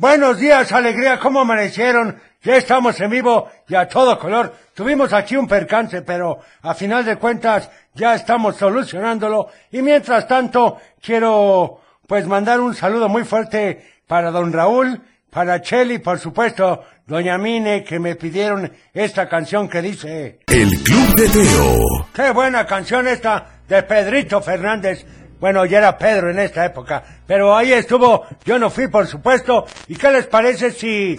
Buenos 0.00 0.38
días, 0.38 0.72
alegría, 0.72 1.18
¿cómo 1.18 1.40
amanecieron? 1.40 2.18
Ya 2.42 2.56
estamos 2.56 2.98
en 3.02 3.10
vivo 3.10 3.50
y 3.68 3.74
a 3.74 3.86
todo 3.86 4.18
color. 4.18 4.54
Tuvimos 4.72 5.12
aquí 5.12 5.36
un 5.36 5.46
percance, 5.46 6.00
pero 6.00 6.38
a 6.62 6.72
final 6.72 7.04
de 7.04 7.16
cuentas 7.16 7.70
ya 7.92 8.14
estamos 8.14 8.56
solucionándolo. 8.56 9.48
Y 9.70 9.82
mientras 9.82 10.26
tanto, 10.26 10.78
quiero 11.02 11.82
pues 12.06 12.26
mandar 12.26 12.60
un 12.60 12.74
saludo 12.74 13.10
muy 13.10 13.24
fuerte 13.24 14.00
para 14.06 14.30
don 14.30 14.54
Raúl, 14.54 15.02
para 15.28 15.60
Cheli, 15.60 15.98
por 15.98 16.18
supuesto, 16.18 16.82
doña 17.06 17.36
Mine, 17.36 17.84
que 17.84 17.98
me 17.98 18.16
pidieron 18.16 18.72
esta 18.94 19.28
canción 19.28 19.68
que 19.68 19.82
dice... 19.82 20.38
El 20.46 20.82
Club 20.82 21.14
de 21.14 21.28
Teo. 21.28 22.06
Qué 22.14 22.30
buena 22.30 22.66
canción 22.66 23.06
esta 23.06 23.60
de 23.68 23.82
Pedrito 23.82 24.40
Fernández. 24.40 25.04
Bueno, 25.40 25.64
ya 25.64 25.78
era 25.78 25.96
Pedro 25.96 26.30
en 26.30 26.38
esta 26.38 26.64
época, 26.66 27.02
pero 27.26 27.56
ahí 27.56 27.72
estuvo, 27.72 28.24
yo 28.44 28.58
no 28.58 28.68
fui, 28.70 28.88
por 28.88 29.06
supuesto. 29.06 29.64
¿Y 29.88 29.96
qué 29.96 30.10
les 30.10 30.26
parece 30.26 30.70
si... 30.70 31.16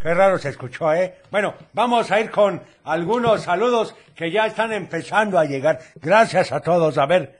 Qué 0.00 0.12
raro 0.14 0.36
se 0.38 0.48
escuchó, 0.50 0.92
¿eh? 0.92 1.14
Bueno, 1.30 1.54
vamos 1.72 2.10
a 2.10 2.20
ir 2.20 2.30
con 2.30 2.60
algunos 2.84 3.42
saludos 3.42 3.94
que 4.16 4.30
ya 4.30 4.46
están 4.46 4.72
empezando 4.72 5.38
a 5.38 5.44
llegar. 5.44 5.78
Gracias 5.96 6.50
a 6.52 6.60
todos. 6.60 6.98
A 6.98 7.06
ver, 7.06 7.38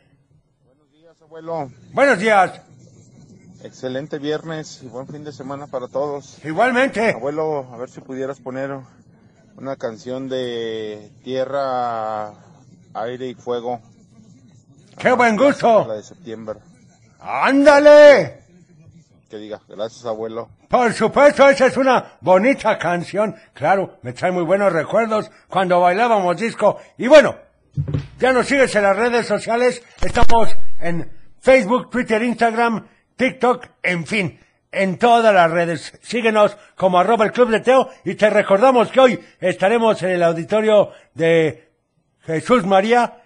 Buenos 0.65 0.91
días, 0.93 1.17
abuelo. 1.21 1.71
buenos 1.93 2.19
días. 2.21 2.61
Excelente 3.65 4.19
viernes 4.19 4.81
y 4.83 4.87
buen 4.87 5.07
fin 5.09 5.23
de 5.25 5.33
semana 5.33 5.67
para 5.67 5.89
todos. 5.89 6.39
Igualmente. 6.45 7.11
Abuelo, 7.11 7.67
a 7.73 7.77
ver 7.77 7.91
si 7.91 8.01
pudieras 8.01 8.41
poner 8.41 8.71
una 9.57 9.77
canción 9.77 10.29
de 10.29 11.11
tierra, 11.25 12.33
aire 12.95 13.27
y 13.29 13.35
fuego. 13.35 13.81
Qué 14.99 15.13
buen 15.13 15.37
La 15.37 15.43
gusto. 15.43 15.85
de 15.95 16.03
septiembre. 16.03 16.59
Ándale. 17.21 18.43
Que 19.31 19.37
diga, 19.39 19.61
gracias, 19.69 20.05
abuelo. 20.05 20.49
Por 20.69 20.93
supuesto, 20.93 21.49
esa 21.49 21.67
es 21.67 21.77
una 21.77 22.17
bonita 22.21 22.79
canción. 22.79 23.35
Claro, 23.55 23.99
me 24.03 24.13
trae 24.13 24.31
muy 24.31 24.43
buenos 24.43 24.73
recuerdos 24.73 25.31
cuando 25.49 25.81
bailábamos 25.81 26.37
disco. 26.37 26.79
Y 26.99 27.07
bueno, 27.07 27.37
ya 28.19 28.33
nos 28.33 28.47
sigues 28.47 28.75
en 28.75 28.83
las 28.83 28.97
redes 28.97 29.27
sociales. 29.27 29.83
Estamos 30.03 30.55
en 30.81 31.11
Facebook, 31.41 31.91
Twitter, 31.91 32.23
Instagram, 32.23 32.87
TikTok, 33.17 33.67
en 33.83 34.07
fin, 34.07 34.39
en 34.71 34.99
todas 34.99 35.35
las 35.35 35.51
redes. 35.51 35.99
Síguenos 36.03 36.57
como 36.77 36.99
arroba 36.99 37.25
el 37.25 37.33
Club 37.33 37.49
de 37.51 37.61
Teo 37.61 37.89
y 38.05 38.15
te 38.15 38.29
recordamos 38.29 38.91
que 38.91 39.01
hoy 39.01 39.21
estaremos 39.41 40.03
en 40.03 40.11
el 40.11 40.23
auditorio 40.23 40.91
de 41.15 41.71
Jesús 42.25 42.67
María, 42.67 43.22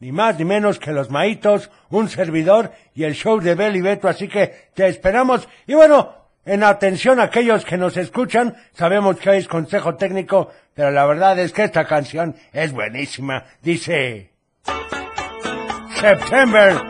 ni 0.00 0.12
más 0.12 0.38
ni 0.38 0.44
menos 0.44 0.78
que 0.78 0.92
los 0.92 1.10
Maitos, 1.10 1.70
un 1.90 2.08
servidor 2.08 2.72
y 2.94 3.04
el 3.04 3.14
show 3.14 3.40
de 3.40 3.54
Bel 3.54 3.76
y 3.76 3.80
Beto, 3.80 4.08
así 4.08 4.28
que 4.28 4.68
te 4.74 4.86
esperamos. 4.86 5.48
Y 5.66 5.74
bueno, 5.74 6.14
en 6.44 6.62
atención 6.62 7.20
a 7.20 7.24
aquellos 7.24 7.64
que 7.64 7.78
nos 7.78 7.96
escuchan, 7.96 8.54
sabemos 8.72 9.16
que 9.16 9.30
hoy 9.30 9.38
es 9.38 9.48
consejo 9.48 9.94
técnico, 9.94 10.50
pero 10.74 10.90
la 10.90 11.06
verdad 11.06 11.38
es 11.38 11.52
que 11.52 11.64
esta 11.64 11.86
canción 11.86 12.36
es 12.52 12.72
buenísima. 12.72 13.44
Dice... 13.62 14.30
September. 16.00 16.82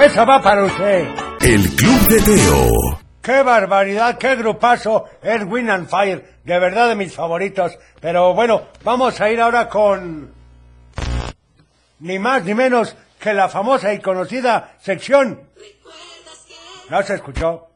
Esa 0.00 0.24
va 0.24 0.42
para 0.42 0.64
usted. 0.64 1.06
El 1.40 1.62
Club 1.76 2.08
de 2.08 2.20
Teo. 2.20 3.00
¡Qué 3.22 3.42
barbaridad! 3.42 4.18
¡Qué 4.18 4.34
grupazo! 4.34 5.04
Erwin 5.22 5.70
and 5.70 5.88
Fire. 5.88 6.24
De 6.42 6.58
verdad 6.58 6.88
de 6.88 6.96
mis 6.96 7.14
favoritos. 7.14 7.78
Pero 8.00 8.34
bueno, 8.34 8.62
vamos 8.82 9.20
a 9.20 9.30
ir 9.30 9.40
ahora 9.40 9.68
con... 9.68 10.39
Ni 12.00 12.18
más 12.18 12.44
ni 12.44 12.54
menos 12.54 12.96
que 13.18 13.32
la 13.32 13.48
famosa 13.48 13.92
y 13.92 14.00
conocida 14.00 14.76
sección... 14.80 15.48
¿No 16.90 17.02
se 17.02 17.14
escuchó? 17.14 17.68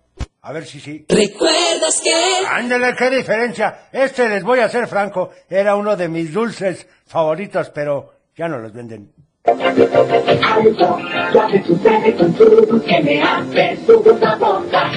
A 0.42 0.52
ver 0.52 0.66
si 0.66 0.80
sí. 0.80 1.06
¿Recuerdas 1.08 2.00
que? 2.02 2.46
Ándale, 2.50 2.94
qué 2.96 3.10
diferencia. 3.10 3.88
Este, 3.92 4.28
les 4.28 4.42
voy 4.42 4.58
a 4.58 4.68
ser 4.68 4.88
franco, 4.88 5.30
era 5.48 5.76
uno 5.76 5.96
de 5.96 6.08
mis 6.08 6.32
dulces 6.32 6.86
favoritos, 7.06 7.70
pero 7.70 8.12
ya 8.36 8.48
no 8.48 8.58
los 8.58 8.72
venden. 8.72 9.12
Algo, 9.44 10.98
lo 11.32 11.46
que 11.46 11.62
sucede 11.64 12.14
con 12.16 12.34
tu 12.34 12.82
que 12.82 13.02
me 13.02 13.22
hace 13.22 13.78
la 14.20 14.36
boca. 14.36 14.90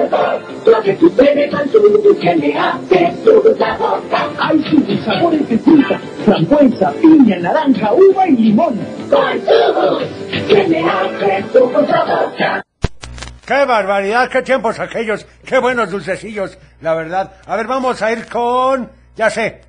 Algo, 0.00 0.40
lo 0.66 0.82
que 0.82 0.96
sucede 0.96 1.50
con 1.50 1.68
tu 1.68 2.18
que 2.18 2.36
me 2.36 2.58
hace 2.58 3.12
la 3.58 3.76
boca. 3.76 4.28
Hay 4.38 4.62
sus 4.62 5.04
sabores 5.04 5.48
de 5.48 5.58
fruta, 5.58 6.00
frambuesa, 6.24 6.92
piña, 6.92 7.38
naranja, 7.38 7.92
uva 7.92 8.28
y 8.28 8.36
limón. 8.36 8.78
Con 9.10 9.40
que 10.48 10.66
me 10.68 10.88
hace 10.88 11.44
la 11.52 12.04
boca. 12.04 12.64
¡Qué 13.46 13.64
barbaridad! 13.64 14.30
¡Qué 14.30 14.42
tiempos 14.42 14.78
aquellos! 14.78 15.26
¡Qué 15.44 15.58
buenos 15.58 15.90
dulcecillos! 15.90 16.56
La 16.80 16.94
verdad. 16.94 17.32
A 17.46 17.56
ver, 17.56 17.66
vamos 17.66 18.00
a 18.00 18.12
ir 18.12 18.26
con... 18.28 18.90
Ya 19.16 19.28
sé. 19.28 19.62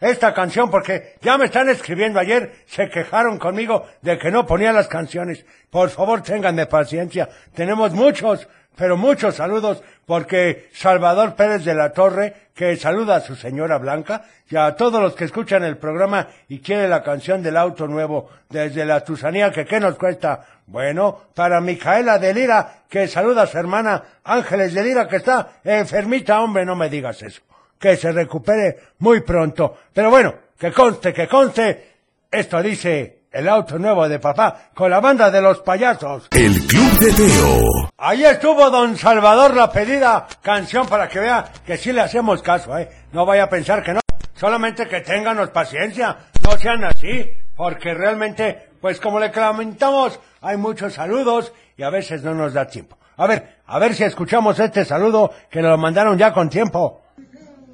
Esta 0.00 0.34
canción, 0.34 0.70
porque 0.70 1.14
ya 1.22 1.38
me 1.38 1.46
están 1.46 1.68
escribiendo 1.68 2.18
ayer, 2.18 2.52
se 2.66 2.88
quejaron 2.88 3.38
conmigo 3.38 3.86
de 4.02 4.18
que 4.18 4.30
no 4.30 4.46
ponía 4.46 4.72
las 4.72 4.88
canciones. 4.88 5.44
Por 5.70 5.90
favor, 5.90 6.22
ténganme 6.22 6.66
paciencia. 6.66 7.28
Tenemos 7.54 7.92
muchos, 7.92 8.46
pero 8.76 8.96
muchos 8.96 9.36
saludos, 9.36 9.82
porque 10.06 10.68
Salvador 10.72 11.34
Pérez 11.34 11.64
de 11.64 11.74
la 11.74 11.92
Torre, 11.92 12.48
que 12.54 12.76
saluda 12.76 13.16
a 13.16 13.20
su 13.20 13.36
señora 13.36 13.78
Blanca, 13.78 14.24
y 14.50 14.56
a 14.56 14.74
todos 14.76 15.00
los 15.00 15.14
que 15.14 15.24
escuchan 15.24 15.64
el 15.64 15.76
programa 15.76 16.28
y 16.48 16.58
quiere 16.60 16.88
la 16.88 17.02
canción 17.02 17.42
del 17.42 17.56
auto 17.56 17.86
nuevo, 17.86 18.30
desde 18.48 18.84
la 18.84 19.04
Tusanía, 19.04 19.50
que 19.50 19.64
qué 19.64 19.80
nos 19.80 19.96
cuesta. 19.96 20.44
Bueno, 20.66 21.22
para 21.34 21.60
Micaela 21.60 22.18
de 22.18 22.34
Lira, 22.34 22.82
que 22.88 23.08
saluda 23.08 23.42
a 23.42 23.46
su 23.46 23.58
hermana 23.58 24.02
Ángeles 24.24 24.74
de 24.74 24.82
Lira, 24.82 25.08
que 25.08 25.16
está 25.16 25.60
enfermita, 25.62 26.40
hombre, 26.40 26.64
no 26.64 26.74
me 26.74 26.88
digas 26.88 27.22
eso. 27.22 27.42
Que 27.78 27.96
se 27.96 28.12
recupere 28.12 28.78
muy 28.98 29.20
pronto. 29.20 29.76
Pero 29.92 30.10
bueno, 30.10 30.34
que 30.58 30.72
conste, 30.72 31.12
que 31.12 31.28
conste, 31.28 31.94
esto 32.30 32.62
dice 32.62 33.23
el 33.34 33.48
auto 33.48 33.78
nuevo 33.80 34.08
de 34.08 34.20
papá, 34.20 34.70
con 34.72 34.88
la 34.90 35.00
banda 35.00 35.28
de 35.28 35.42
los 35.42 35.58
payasos. 35.58 36.28
El 36.30 36.66
Club 36.66 36.98
de 37.00 37.12
Teo. 37.12 37.90
Ahí 37.98 38.24
estuvo 38.24 38.70
don 38.70 38.96
Salvador 38.96 39.56
la 39.56 39.72
pedida 39.72 40.26
canción 40.40 40.86
para 40.86 41.08
que 41.08 41.18
vea 41.18 41.44
que 41.66 41.76
sí 41.76 41.92
le 41.92 42.00
hacemos 42.00 42.40
caso, 42.42 42.78
¿eh? 42.78 42.88
No 43.12 43.26
vaya 43.26 43.44
a 43.44 43.48
pensar 43.50 43.82
que 43.82 43.92
no. 43.92 44.00
Solamente 44.34 44.86
que 44.86 45.00
ténganos 45.00 45.50
paciencia, 45.50 46.16
no 46.44 46.56
sean 46.58 46.84
así, 46.84 47.28
porque 47.56 47.92
realmente, 47.92 48.70
pues 48.80 49.00
como 49.00 49.18
le 49.18 49.32
comentamos, 49.32 50.20
hay 50.40 50.56
muchos 50.56 50.94
saludos 50.94 51.52
y 51.76 51.82
a 51.82 51.90
veces 51.90 52.22
no 52.22 52.34
nos 52.34 52.54
da 52.54 52.68
tiempo. 52.68 52.96
A 53.16 53.26
ver, 53.26 53.58
a 53.66 53.78
ver 53.80 53.94
si 53.94 54.04
escuchamos 54.04 54.60
este 54.60 54.84
saludo 54.84 55.32
que 55.50 55.60
nos 55.60 55.72
lo 55.72 55.78
mandaron 55.78 56.16
ya 56.16 56.32
con 56.32 56.48
tiempo. 56.48 57.02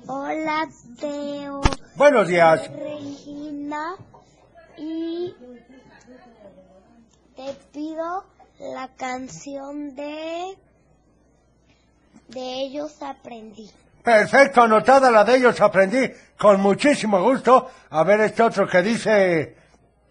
Hola, 0.07 0.67
Teo, 0.99 1.61
Buenos 1.97 2.29
días. 2.29 2.71
Regina, 2.71 3.95
y 4.81 5.35
te 7.37 7.55
pido 7.73 8.25
la 8.75 8.89
canción 8.97 9.95
de 9.95 10.57
de 12.29 12.63
ellos 12.63 13.03
aprendí. 13.03 13.69
Perfecto, 14.03 14.63
anotada 14.63 15.11
la 15.11 15.25
de 15.25 15.37
ellos, 15.37 15.61
aprendí 15.61 16.11
con 16.39 16.61
muchísimo 16.61 17.23
gusto. 17.23 17.69
A 17.91 18.05
ver 18.05 18.21
este 18.21 18.43
otro 18.43 18.67
que 18.67 18.81
dice... 18.83 19.57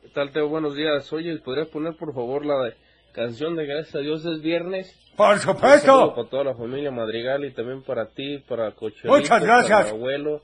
¿Qué 0.02 0.10
tal, 0.10 0.32
Teo? 0.32 0.48
Buenos 0.50 0.76
días. 0.76 1.12
Oye, 1.14 1.36
¿podrías 1.40 1.70
poner 1.70 1.96
por 1.98 2.14
favor 2.14 2.46
la 2.46 2.66
de 2.66 2.76
canción 3.14 3.56
de 3.56 3.66
Gracias 3.66 3.96
a 3.96 4.00
Dios 4.00 4.24
es 4.26 4.42
viernes? 4.42 4.94
Por 5.16 5.40
supuesto. 5.40 6.14
Para 6.14 6.30
toda 6.30 6.44
la 6.44 6.56
familia 6.56 6.92
Madrigal 6.92 7.44
y 7.46 7.54
también 7.54 7.84
para 7.84 8.10
ti, 8.10 8.40
para 8.48 8.72
Cochelito, 8.76 9.08
Muchas 9.08 9.42
gracias. 9.42 9.82
para 9.86 9.90
abuelo, 9.90 10.42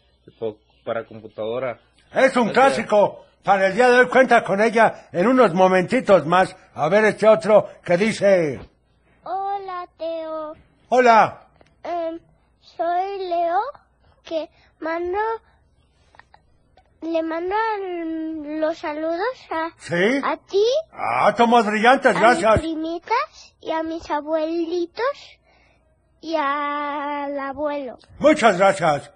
para 0.84 1.06
computadora. 1.06 1.80
Es 2.14 2.36
un 2.38 2.50
clásico. 2.50 3.26
Para 3.46 3.68
el 3.68 3.76
día 3.76 3.90
de 3.90 4.00
hoy 4.00 4.08
cuenta 4.08 4.44
con 4.44 4.60
ella 4.60 5.08
en 5.12 5.28
unos 5.28 5.54
momentitos 5.54 6.26
más. 6.26 6.56
A 6.74 6.90
ver 6.90 7.06
este 7.06 7.28
otro 7.28 7.70
que 7.84 7.96
dice... 7.96 8.60
Hola, 9.24 9.88
Teo. 9.98 10.54
Hola. 10.90 11.42
Em, 11.84 12.20
soy 12.60 13.20
Leo, 13.30 13.60
que 14.24 14.50
mando 14.80 15.20
le 17.04 17.22
mando 17.22 17.56
los 18.60 18.80
saludos 18.80 19.22
a, 19.52 19.70
¿Sí? 19.78 20.20
a 20.24 20.38
ti, 20.38 20.66
Ah, 20.92 21.32
tomos 21.38 21.64
brillantes, 21.68 22.16
a 22.16 22.20
gracias. 22.20 22.52
mis 22.54 22.62
primitas 22.62 23.56
y 23.62 23.72
a 23.72 23.84
mis 23.84 24.10
abuelitos 24.10 25.38
y 26.20 26.36
al 26.36 27.38
abuelo. 27.38 28.00
Muchas 28.18 28.58
gracias. 28.58 29.12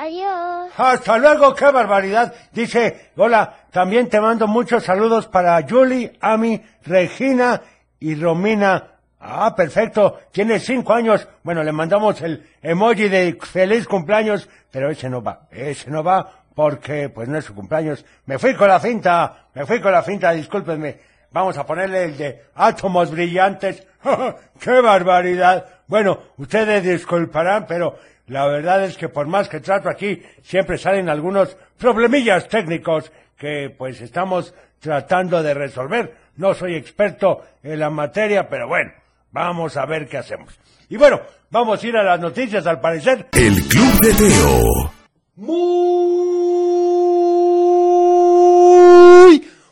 Adiós. 0.00 0.72
Hasta 0.78 1.18
luego, 1.18 1.54
qué 1.54 1.66
barbaridad. 1.66 2.32
Dice, 2.52 3.10
hola, 3.16 3.66
también 3.70 4.08
te 4.08 4.18
mando 4.18 4.46
muchos 4.46 4.82
saludos 4.82 5.26
para 5.26 5.60
Julie, 5.68 6.16
Ami, 6.22 6.62
Regina 6.86 7.60
y 7.98 8.14
Romina. 8.14 8.92
Ah, 9.20 9.54
perfecto. 9.54 10.18
Tiene 10.32 10.58
cinco 10.58 10.94
años. 10.94 11.28
Bueno, 11.42 11.62
le 11.62 11.72
mandamos 11.72 12.22
el 12.22 12.48
emoji 12.62 13.10
de 13.10 13.36
feliz 13.42 13.86
cumpleaños, 13.86 14.48
pero 14.70 14.90
ese 14.90 15.10
no 15.10 15.22
va. 15.22 15.42
Ese 15.50 15.90
no 15.90 16.02
va 16.02 16.44
porque, 16.54 17.10
pues, 17.10 17.28
no 17.28 17.36
es 17.36 17.44
su 17.44 17.54
cumpleaños. 17.54 18.02
Me 18.24 18.38
fui 18.38 18.54
con 18.54 18.68
la 18.68 18.80
finta. 18.80 19.48
Me 19.52 19.66
fui 19.66 19.82
con 19.82 19.92
la 19.92 20.02
finta, 20.02 20.32
discúlpenme. 20.32 20.98
vamos 21.30 21.58
a 21.58 21.66
ponerle 21.66 22.04
el 22.04 22.16
de 22.16 22.44
átomos 22.54 23.10
brillantes. 23.10 23.86
¡Qué 24.60 24.80
barbaridad! 24.80 25.66
Bueno, 25.86 26.20
ustedes 26.38 26.84
disculparán, 26.84 27.66
pero 27.66 27.98
la 28.30 28.46
verdad 28.46 28.84
es 28.84 28.96
que 28.96 29.08
por 29.08 29.26
más 29.26 29.48
que 29.48 29.58
trato 29.58 29.90
aquí, 29.90 30.22
siempre 30.42 30.78
salen 30.78 31.08
algunos 31.08 31.56
problemillas 31.76 32.46
técnicos 32.46 33.10
que 33.36 33.74
pues 33.76 34.00
estamos 34.00 34.54
tratando 34.78 35.42
de 35.42 35.52
resolver. 35.52 36.16
No 36.36 36.54
soy 36.54 36.76
experto 36.76 37.42
en 37.64 37.80
la 37.80 37.90
materia, 37.90 38.48
pero 38.48 38.68
bueno, 38.68 38.92
vamos 39.32 39.76
a 39.76 39.84
ver 39.84 40.06
qué 40.08 40.18
hacemos. 40.18 40.56
Y 40.88 40.96
bueno, 40.96 41.20
vamos 41.50 41.82
a 41.82 41.86
ir 41.86 41.96
a 41.96 42.04
las 42.04 42.20
noticias 42.20 42.64
al 42.68 42.80
parecer. 42.80 43.26
El 43.32 43.64
Club 43.64 44.00
de 44.00 44.14
Teo. 44.14 44.92
Muy 45.34 45.60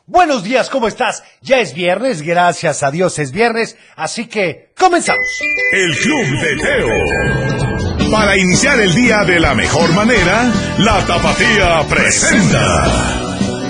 buenos 0.04 0.42
días, 0.42 0.68
¿cómo 0.68 0.88
estás? 0.88 1.22
Ya 1.42 1.60
es 1.60 1.74
viernes, 1.74 2.22
gracias 2.22 2.82
a 2.82 2.90
Dios 2.90 3.20
es 3.20 3.30
viernes, 3.30 3.78
así 3.94 4.26
que 4.26 4.72
comenzamos. 4.76 5.24
El 5.70 5.96
Club 5.96 6.26
de 6.40 6.56
Teo. 6.56 7.67
Para 8.10 8.38
iniciar 8.38 8.80
el 8.80 8.94
día 8.94 9.22
de 9.24 9.38
la 9.38 9.54
mejor 9.54 9.92
manera, 9.92 10.50
la 10.78 11.04
Tapatía 11.06 11.86
presenta. 11.88 12.84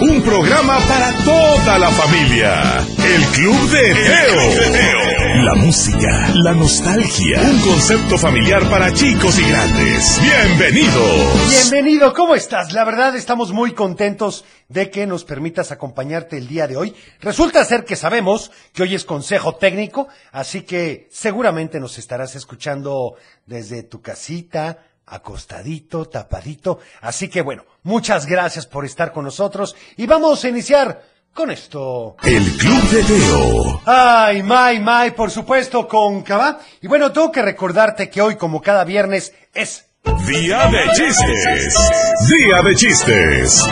Un 0.01 0.23
programa 0.23 0.79
para 0.87 1.13
toda 1.25 1.79
la 1.79 1.91
familia. 1.91 2.79
El 3.05 3.25
Club 3.27 3.71
de 3.71 3.95
Teo. 3.95 5.08
La 5.45 5.55
música, 5.55 6.33
la 6.35 6.53
nostalgia. 6.53 7.41
Un 7.41 7.61
concepto 7.61 8.19
familiar 8.19 8.69
para 8.69 8.93
chicos 8.93 9.39
y 9.39 9.49
grandes. 9.49 10.21
Bienvenidos. 10.21 11.49
Bienvenido, 11.49 12.13
¿cómo 12.13 12.35
estás? 12.35 12.73
La 12.73 12.85
verdad 12.85 13.15
estamos 13.15 13.53
muy 13.53 13.73
contentos 13.73 14.45
de 14.69 14.91
que 14.91 15.07
nos 15.07 15.25
permitas 15.25 15.71
acompañarte 15.71 16.39
el 16.39 16.49
día 16.49 16.67
de 16.67 16.77
hoy. 16.77 16.97
Resulta 17.21 17.65
ser 17.65 17.85
que 17.85 17.95
sabemos 17.95 18.51
que 18.73 18.83
hoy 18.83 18.97
es 18.97 19.05
consejo 19.05 19.55
técnico, 19.55 20.09
así 20.33 20.63
que 20.63 21.07
seguramente 21.13 21.79
nos 21.79 21.99
estarás 21.99 22.35
escuchando 22.35 23.15
desde 23.47 23.85
tu 23.85 24.03
casita, 24.03 24.79
acostadito, 25.07 26.07
tapadito. 26.07 26.81
Así 27.01 27.29
que 27.29 27.43
bueno, 27.43 27.65
muchas 27.85 28.27
gracias 28.27 28.67
por 28.67 28.85
estar 28.85 29.13
con 29.13 29.25
nosotros 29.25 29.77
y 29.97 30.07
vamos 30.07 30.45
a 30.45 30.49
iniciar 30.49 31.01
con 31.39 31.53
esto. 31.53 32.17
El 32.25 32.43
Club 32.57 32.91
de 32.91 33.03
Teo. 33.05 33.83
Ay, 33.87 34.43
May, 34.43 34.81
May, 34.81 35.13
por 35.13 35.31
supuesto, 35.31 35.87
con 35.87 36.23
Cava. 36.25 36.59
Y 36.83 36.89
bueno, 36.89 37.13
tengo 37.13 37.31
que 37.31 37.43
recordarte 37.43 38.11
que 38.11 38.21
hoy, 38.21 38.35
como 38.35 38.61
cada 38.61 38.83
viernes, 38.83 39.33
es 39.55 39.87
Día 40.27 40.67
de 40.67 40.91
chistes. 40.97 41.77
Día 42.29 42.63
de 42.63 42.75
chistes. 42.75 43.65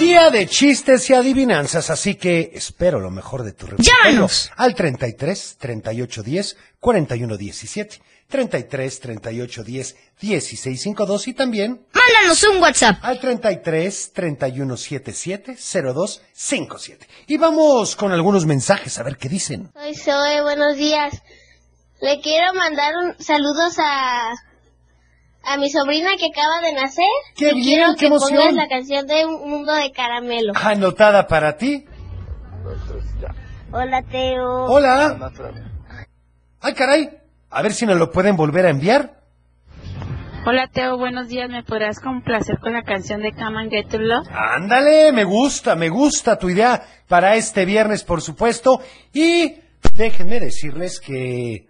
Día 0.00 0.30
de 0.30 0.46
chistes 0.48 1.08
y 1.08 1.14
adivinanzas, 1.14 1.88
así 1.88 2.16
que 2.16 2.50
espero 2.52 2.98
lo 2.98 3.12
mejor 3.12 3.44
de 3.44 3.52
tu. 3.52 3.68
Llámanos. 3.78 4.50
Al 4.56 4.74
33 4.74 5.56
38 5.60 6.22
10 6.24 6.56
41 6.80 7.36
17. 7.36 8.00
33 8.28 9.00
38 9.00 9.64
10 9.64 9.96
16 10.20 10.80
52 10.82 11.28
y 11.28 11.34
también 11.34 11.86
Mándanos 11.92 12.42
un 12.44 12.60
WhatsApp. 12.62 12.98
al 13.02 13.20
33 13.20 14.12
31 14.12 14.76
77 14.76 15.56
02 15.94 16.22
57. 16.32 17.06
Y 17.28 17.36
vamos 17.36 17.96
con 17.96 18.12
algunos 18.12 18.46
mensajes 18.46 18.98
a 18.98 19.02
ver 19.02 19.16
qué 19.16 19.28
dicen. 19.28 19.70
Soy 19.74 19.94
Zoe, 19.94 20.42
buenos 20.42 20.76
días. 20.76 21.22
Le 22.00 22.20
quiero 22.20 22.52
mandar 22.54 22.92
un, 22.96 23.14
saludos 23.22 23.76
a, 23.78 24.32
a 25.44 25.56
mi 25.58 25.70
sobrina 25.70 26.10
que 26.18 26.26
acaba 26.26 26.60
de 26.60 26.72
nacer. 26.74 27.04
¡Qué 27.36 27.50
y 27.50 27.54
bien, 27.54 27.64
quiero 27.64 27.92
qué 27.94 28.00
que 28.00 28.08
pongas 28.08 28.30
emoción! 28.30 28.56
la 28.56 28.68
canción 28.68 29.06
de 29.06 29.24
Un 29.26 29.48
Mundo 29.50 29.72
de 29.74 29.92
Caramelo. 29.92 30.52
Anotada 30.56 31.26
para 31.26 31.56
ti. 31.56 31.84
Hola, 33.72 34.02
Teo. 34.02 34.64
Hola. 34.66 35.30
Ay, 36.60 36.74
caray. 36.74 37.10
A 37.56 37.62
ver 37.62 37.72
si 37.72 37.86
nos 37.86 37.96
lo 37.98 38.10
pueden 38.10 38.36
volver 38.36 38.66
a 38.66 38.70
enviar. 38.70 39.20
Hola 40.44 40.68
Teo, 40.72 40.98
buenos 40.98 41.28
días. 41.28 41.48
¿Me 41.48 41.62
podrás 41.62 42.00
complacer 42.00 42.58
con 42.58 42.72
la 42.72 42.82
canción 42.82 43.22
de 43.22 43.32
Come 43.32 43.60
and 43.60 43.70
Get 43.70 43.90
Your 43.92 44.02
Love? 44.02 44.26
Ándale, 44.30 45.12
me 45.12 45.22
gusta, 45.22 45.76
me 45.76 45.88
gusta 45.88 46.36
tu 46.36 46.50
idea 46.50 46.82
para 47.06 47.36
este 47.36 47.64
viernes, 47.64 48.02
por 48.02 48.20
supuesto. 48.20 48.80
Y 49.12 49.54
déjenme 49.96 50.40
decirles 50.40 50.98
que 51.00 51.68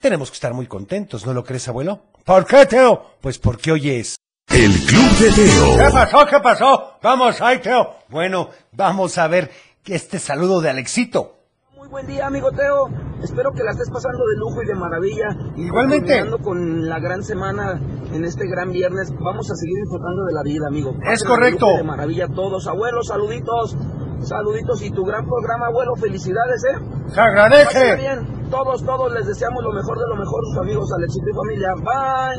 tenemos 0.00 0.30
que 0.30 0.34
estar 0.36 0.54
muy 0.54 0.66
contentos, 0.66 1.26
¿no 1.26 1.34
lo 1.34 1.44
crees, 1.44 1.68
abuelo? 1.68 2.06
¿Por 2.24 2.46
qué, 2.46 2.64
Teo? 2.64 3.16
Pues 3.20 3.38
porque 3.38 3.72
hoy 3.72 3.90
es. 3.90 4.16
El 4.48 4.72
Club 4.86 5.10
de 5.18 5.28
¿Qué 5.34 5.42
Teo. 5.42 5.92
pasó? 5.92 6.26
¿Qué 6.26 6.40
pasó? 6.40 6.98
Vamos, 7.02 7.40
ahí, 7.42 7.58
Teo. 7.58 7.98
Bueno, 8.08 8.48
vamos 8.72 9.18
a 9.18 9.28
ver 9.28 9.50
este 9.86 10.18
saludo 10.18 10.62
de 10.62 10.70
Alexito. 10.70 11.43
Muy 11.84 11.90
buen 11.90 12.06
día, 12.06 12.26
amigo 12.26 12.50
Teo. 12.50 12.88
Espero 13.22 13.52
que 13.52 13.62
la 13.62 13.72
estés 13.72 13.90
pasando 13.90 14.24
de 14.24 14.36
lujo 14.38 14.62
y 14.62 14.66
de 14.66 14.74
maravilla. 14.74 15.28
Igualmente. 15.54 16.24
Con 16.42 16.88
la 16.88 16.98
gran 16.98 17.22
semana 17.22 17.78
en 18.10 18.24
este 18.24 18.46
gran 18.48 18.72
viernes. 18.72 19.12
Vamos 19.20 19.50
a 19.50 19.54
seguir 19.54 19.76
disfrutando 19.82 20.24
de 20.24 20.32
la 20.32 20.42
vida, 20.42 20.66
amigo. 20.66 20.94
Es 21.04 21.20
de 21.20 21.26
correcto. 21.28 21.66
y 21.74 21.76
De 21.76 21.84
maravilla 21.84 22.26
todos. 22.28 22.66
Abuelos, 22.68 23.08
saluditos. 23.08 23.76
Saluditos 24.22 24.80
y 24.80 24.90
tu 24.92 25.04
gran 25.04 25.26
programa, 25.26 25.66
abuelo. 25.66 25.94
Felicidades, 25.96 26.64
¿eh? 26.64 26.78
Se 27.08 27.20
agradece. 27.20 27.96
bien. 27.96 28.48
Todos, 28.48 28.82
todos 28.82 29.12
les 29.12 29.26
deseamos 29.26 29.62
lo 29.62 29.72
mejor 29.72 29.98
de 29.98 30.06
lo 30.08 30.16
mejor, 30.16 30.40
sus 30.46 30.62
amigos, 30.62 30.90
Alexito 30.96 31.26
y 31.28 31.34
familia. 31.34 31.68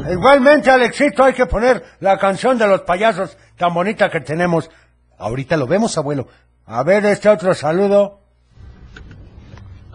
Bye. 0.06 0.12
Igualmente, 0.14 0.72
Alexito, 0.72 1.24
hay 1.24 1.34
que 1.34 1.46
poner 1.46 1.84
la 2.00 2.18
canción 2.18 2.58
de 2.58 2.66
los 2.66 2.82
payasos 2.82 3.38
tan 3.58 3.76
bonita 3.76 4.10
que 4.10 4.22
tenemos. 4.22 4.72
Ahorita 5.20 5.56
lo 5.56 5.68
vemos, 5.68 5.96
abuelo. 6.00 6.26
A 6.66 6.82
ver 6.84 7.06
este 7.06 7.30
otro 7.30 7.54
saludo. 7.54 8.25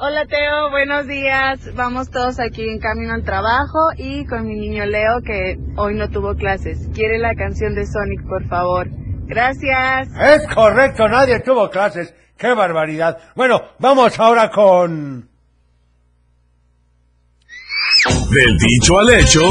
Hola 0.03 0.25
Teo, 0.25 0.71
buenos 0.71 1.07
días. 1.07 1.75
Vamos 1.75 2.09
todos 2.09 2.41
aquí 2.41 2.67
en 2.67 2.79
camino 2.79 3.13
al 3.13 3.23
trabajo 3.23 3.91
y 3.99 4.25
con 4.25 4.47
mi 4.47 4.55
niño 4.55 4.87
Leo 4.87 5.21
que 5.23 5.59
hoy 5.77 5.93
no 5.93 6.09
tuvo 6.09 6.37
clases. 6.37 6.89
Quiere 6.95 7.19
la 7.19 7.35
canción 7.35 7.75
de 7.75 7.85
Sonic, 7.85 8.27
por 8.27 8.49
favor. 8.49 8.89
Gracias. 9.27 10.09
Es 10.19 10.55
correcto, 10.55 11.07
nadie 11.07 11.41
tuvo 11.41 11.69
clases. 11.69 12.15
¡Qué 12.39 12.49
barbaridad! 12.55 13.19
Bueno, 13.37 13.61
vamos 13.79 14.19
ahora 14.19 14.51
con... 14.51 15.29
Del 18.31 18.57
dicho 18.57 18.99
al 18.99 19.11
hecho. 19.11 19.43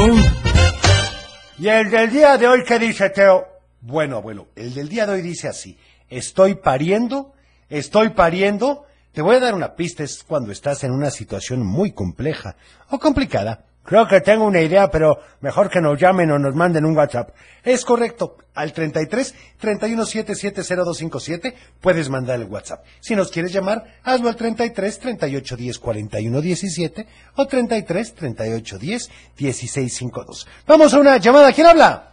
¿Y 1.60 1.68
el 1.68 1.88
del 1.92 2.10
día 2.10 2.36
de 2.36 2.48
hoy 2.48 2.64
qué 2.64 2.80
dice, 2.80 3.10
Teo? 3.10 3.46
Bueno, 3.82 4.16
abuelo, 4.16 4.48
el 4.56 4.74
del 4.74 4.88
día 4.88 5.06
de 5.06 5.12
hoy 5.12 5.22
dice 5.22 5.46
así. 5.46 5.78
Estoy 6.08 6.56
pariendo, 6.56 7.34
estoy 7.68 8.08
pariendo. 8.08 8.86
Te 9.12 9.22
voy 9.22 9.36
a 9.36 9.40
dar 9.40 9.54
una 9.54 9.74
pista, 9.74 10.04
es 10.04 10.22
cuando 10.22 10.52
estás 10.52 10.84
en 10.84 10.92
una 10.92 11.10
situación 11.10 11.66
muy 11.66 11.90
compleja 11.90 12.54
o 12.90 12.98
complicada. 12.98 13.64
Creo 13.82 14.06
que 14.06 14.20
tengo 14.20 14.44
una 14.44 14.60
idea, 14.60 14.88
pero 14.88 15.18
mejor 15.40 15.68
que 15.68 15.80
nos 15.80 15.98
llamen 15.98 16.30
o 16.30 16.38
nos 16.38 16.54
manden 16.54 16.84
un 16.84 16.96
WhatsApp. 16.96 17.30
Es 17.64 17.84
correcto, 17.84 18.36
al 18.54 18.72
33 18.72 19.34
31 19.58 20.06
770257 20.06 21.54
puedes 21.80 22.08
mandar 22.08 22.40
el 22.40 22.46
WhatsApp. 22.46 22.84
Si 23.00 23.16
nos 23.16 23.32
quieres 23.32 23.52
llamar, 23.52 23.98
hazlo 24.04 24.28
al 24.28 24.36
33 24.36 24.98
38 25.00 25.56
10 25.56 25.78
41 25.80 26.40
17 26.40 27.06
o 27.34 27.46
33 27.46 28.14
38 28.14 28.78
10 28.78 29.10
16 29.36 29.92
52. 29.92 30.46
Vamos 30.68 30.94
a 30.94 31.00
una 31.00 31.16
llamada, 31.16 31.52
¿quién 31.52 31.66
habla? 31.66 32.12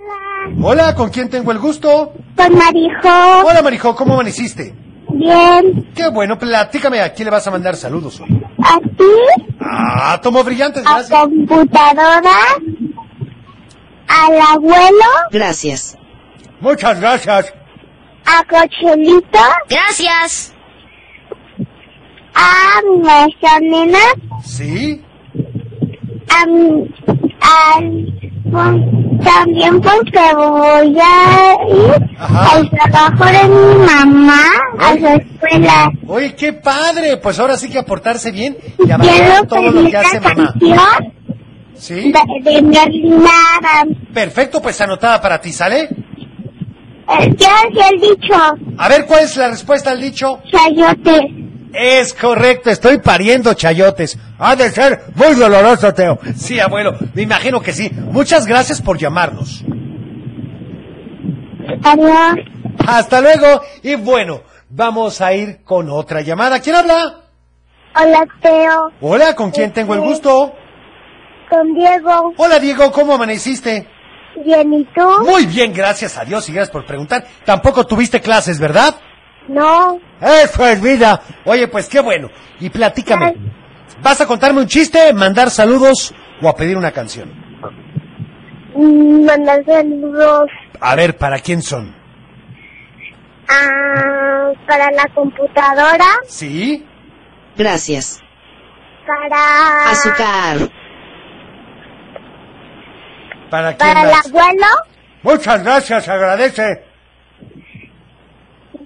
Hola. 0.00 0.56
Hola, 0.62 0.94
¿con 0.94 1.10
quién 1.10 1.28
tengo 1.28 1.52
el 1.52 1.58
gusto? 1.58 2.14
Con 2.34 2.54
Marijo. 2.54 3.46
Hola 3.46 3.60
Marijo, 3.62 3.94
¿cómo 3.94 4.14
amaneciste? 4.14 4.84
Bien. 5.18 5.90
Qué 5.94 6.08
bueno, 6.08 6.38
platícame, 6.38 7.00
¿a 7.00 7.12
quién 7.12 7.26
le 7.26 7.30
vas 7.30 7.46
a 7.46 7.50
mandar 7.50 7.76
saludos 7.76 8.20
hoy? 8.20 8.28
¿A 8.62 8.78
ti? 8.80 9.44
Ah, 9.60 10.20
tomo 10.22 10.42
brillantes, 10.44 10.84
¿A 10.86 10.94
gracias. 10.94 11.20
computadora? 11.20 12.30
¿Al 14.08 14.40
abuelo? 14.54 15.04
Gracias. 15.30 15.96
Muchas 16.60 17.00
gracias. 17.00 17.52
¿A 18.26 18.44
Cochelito? 18.44 19.38
Gracias. 19.68 20.52
¿A 22.34 22.80
mi 22.90 23.02
maestra 23.02 23.60
nena? 23.60 23.98
¿Sí? 24.44 25.00
A 26.28 26.46
mi... 26.46 26.90
al- 27.40 28.50
con- 28.50 29.03
también 29.24 29.80
porque 29.80 30.34
voy 30.36 30.98
a 31.00 31.56
ir 31.68 32.16
Ajá. 32.18 32.56
al 32.56 32.70
trabajo 32.70 33.24
de 33.24 33.48
mi 33.48 33.86
mamá 33.86 34.42
a 34.78 34.90
su 34.92 35.06
escuela. 35.06 35.90
Oye, 36.06 36.34
qué 36.34 36.52
padre, 36.52 37.16
pues 37.16 37.38
ahora 37.38 37.56
sí 37.56 37.68
que 37.70 37.78
aportarse 37.78 38.30
bien 38.30 38.56
y 38.86 38.90
a 38.90 38.98
Quiero 38.98 39.46
todo 39.48 39.70
lo 39.70 39.88
que 39.90 39.96
hace 39.96 40.20
mamá. 40.20 40.54
¿Sí? 41.76 42.12
de, 42.12 42.62
de 42.62 42.80
Adams. 42.80 43.96
Perfecto, 44.12 44.62
pues 44.62 44.80
anotada 44.80 45.20
para 45.20 45.40
ti, 45.40 45.52
¿sale? 45.52 45.82
Eh, 45.82 47.34
Quiero 47.36 47.54
decir 47.68 47.82
el 47.92 48.00
dicho, 48.00 48.34
A 48.78 48.88
ver, 48.88 49.04
¿cuál 49.06 49.24
es 49.24 49.36
la 49.36 49.48
respuesta 49.48 49.90
al 49.90 50.00
dicho? 50.00 50.38
chayote. 50.50 51.43
Es 51.74 52.14
correcto, 52.14 52.70
estoy 52.70 52.98
pariendo 52.98 53.52
chayotes. 53.54 54.16
Ha 54.38 54.54
de 54.54 54.70
ser 54.70 55.02
muy 55.16 55.34
doloroso, 55.34 55.92
Teo. 55.92 56.18
Sí, 56.36 56.60
abuelo, 56.60 56.96
me 57.14 57.22
imagino 57.22 57.60
que 57.60 57.72
sí. 57.72 57.90
Muchas 57.92 58.46
gracias 58.46 58.80
por 58.80 58.96
llamarnos. 58.96 59.64
Adiós. 61.82 62.36
Hasta 62.86 63.20
luego. 63.20 63.62
Y 63.82 63.96
bueno, 63.96 64.42
vamos 64.68 65.20
a 65.20 65.32
ir 65.34 65.64
con 65.64 65.90
otra 65.90 66.20
llamada. 66.20 66.60
¿Quién 66.60 66.76
habla? 66.76 67.20
Hola, 67.96 68.24
Teo. 68.40 68.92
Hola, 69.00 69.34
¿con 69.34 69.50
quién 69.50 69.72
tengo 69.72 69.94
el 69.94 70.00
gusto? 70.00 70.54
Con 71.50 71.74
Diego. 71.74 72.34
Hola, 72.36 72.58
Diego, 72.58 72.90
¿cómo 72.92 73.14
amaneciste? 73.14 73.88
Bien, 74.44 74.72
¿y 74.72 74.84
tú? 74.84 75.24
Muy 75.24 75.46
bien, 75.46 75.72
gracias 75.72 76.18
a 76.18 76.24
Dios 76.24 76.48
y 76.48 76.52
gracias 76.52 76.72
por 76.72 76.86
preguntar. 76.86 77.24
Tampoco 77.44 77.86
tuviste 77.86 78.20
clases, 78.20 78.58
¿verdad? 78.58 78.94
No. 79.48 79.98
Eso 80.20 80.66
es 80.66 80.80
vida. 80.80 81.20
Oye, 81.44 81.68
pues 81.68 81.88
qué 81.88 82.00
bueno. 82.00 82.30
Y 82.60 82.70
platícame. 82.70 83.34
¿Vas 84.02 84.20
a 84.20 84.26
contarme 84.26 84.60
un 84.60 84.66
chiste, 84.66 85.12
mandar 85.12 85.50
saludos 85.50 86.14
o 86.42 86.48
a 86.48 86.56
pedir 86.56 86.76
una 86.76 86.92
canción? 86.92 87.30
Mm, 88.74 89.24
Mandar 89.24 89.64
saludos 89.64 90.50
A 90.80 90.96
ver, 90.96 91.16
¿para 91.16 91.38
quién 91.38 91.62
son? 91.62 91.94
ah, 93.48 94.52
para 94.66 94.90
la 94.90 95.06
computadora, 95.14 96.06
¿Sí? 96.26 96.84
Gracias. 97.56 98.20
para... 99.06 99.90
Azúcar. 99.90 100.70
¿Para 103.50 103.76
quién 103.76 103.94
Para 103.94 104.02
el 104.08 104.14
abuelo, 104.26 104.66
Muchas 105.22 105.62
gracias, 105.62 106.08
agradece. 106.08 106.84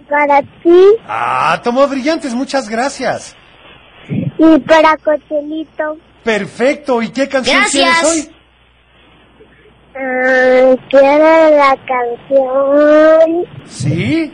Para 0.09 0.43
ti 0.43 0.83
Ah, 1.07 1.61
tomó 1.63 1.87
brillantes, 1.87 2.35
muchas 2.35 2.69
gracias. 2.69 3.37
y 4.39 4.59
para 4.61 4.97
Cochelito. 4.97 5.97
Perfecto, 6.25 7.03
¿y 7.03 7.11
qué 7.11 7.29
canción 7.29 7.59
Gracias. 7.61 8.01
tienes 8.01 8.27
hoy? 8.29 8.35
Ah, 10.01 10.77
quiero 10.91 11.57
la 11.57 11.77
canción 11.89 13.45
¿Sí? 13.67 14.33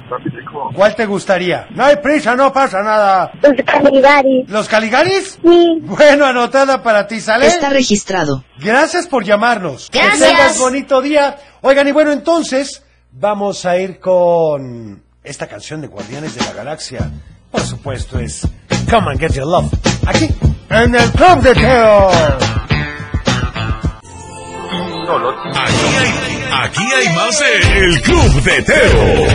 ¿Cuál 0.74 0.94
te 0.94 1.06
gustaría? 1.06 1.66
No 1.70 1.84
hay 1.84 1.96
prisa, 1.96 2.36
no 2.36 2.52
pasa 2.52 2.82
nada. 2.82 3.32
Los 3.42 3.52
Caligaris. 3.64 4.48
¿Los 4.50 4.68
Caligaris? 4.68 5.38
Sí. 5.42 5.78
Bueno, 5.82 6.26
anotada 6.26 6.82
para 6.82 7.06
ti, 7.06 7.20
¿sale? 7.20 7.46
Está 7.46 7.70
registrado. 7.70 8.44
Gracias 8.58 9.06
por 9.06 9.24
llamarnos. 9.24 9.90
Gracias. 9.90 10.18
Que 10.18 10.26
tengas 10.26 10.58
bonito 10.58 11.00
día. 11.00 11.36
Oigan, 11.62 11.88
y 11.88 11.92
bueno, 11.92 12.12
entonces 12.12 12.84
vamos 13.10 13.64
a 13.64 13.78
ir 13.78 13.98
con 14.00 15.02
esta 15.24 15.46
canción 15.46 15.80
de 15.80 15.86
Guardianes 15.88 16.34
de 16.34 16.42
la 16.44 16.52
Galaxia. 16.52 17.10
Por 17.50 17.62
supuesto, 17.62 18.18
es 18.18 18.46
Come 18.90 19.10
and 19.12 19.18
Get 19.20 19.32
Your 19.32 19.46
Love. 19.46 19.72
Aquí, 20.06 20.28
En 20.68 20.94
el 20.94 21.10
Club 21.12 21.40
de 21.40 21.54
Teo. 21.54 22.08
Aquí 25.56 25.86
hay, 25.98 26.10
aquí 26.64 26.82
hay 26.94 27.14
más 27.14 27.38
de 27.38 27.78
El 27.78 28.02
Club 28.02 28.42
de 28.42 28.62
Teo. 28.62 29.26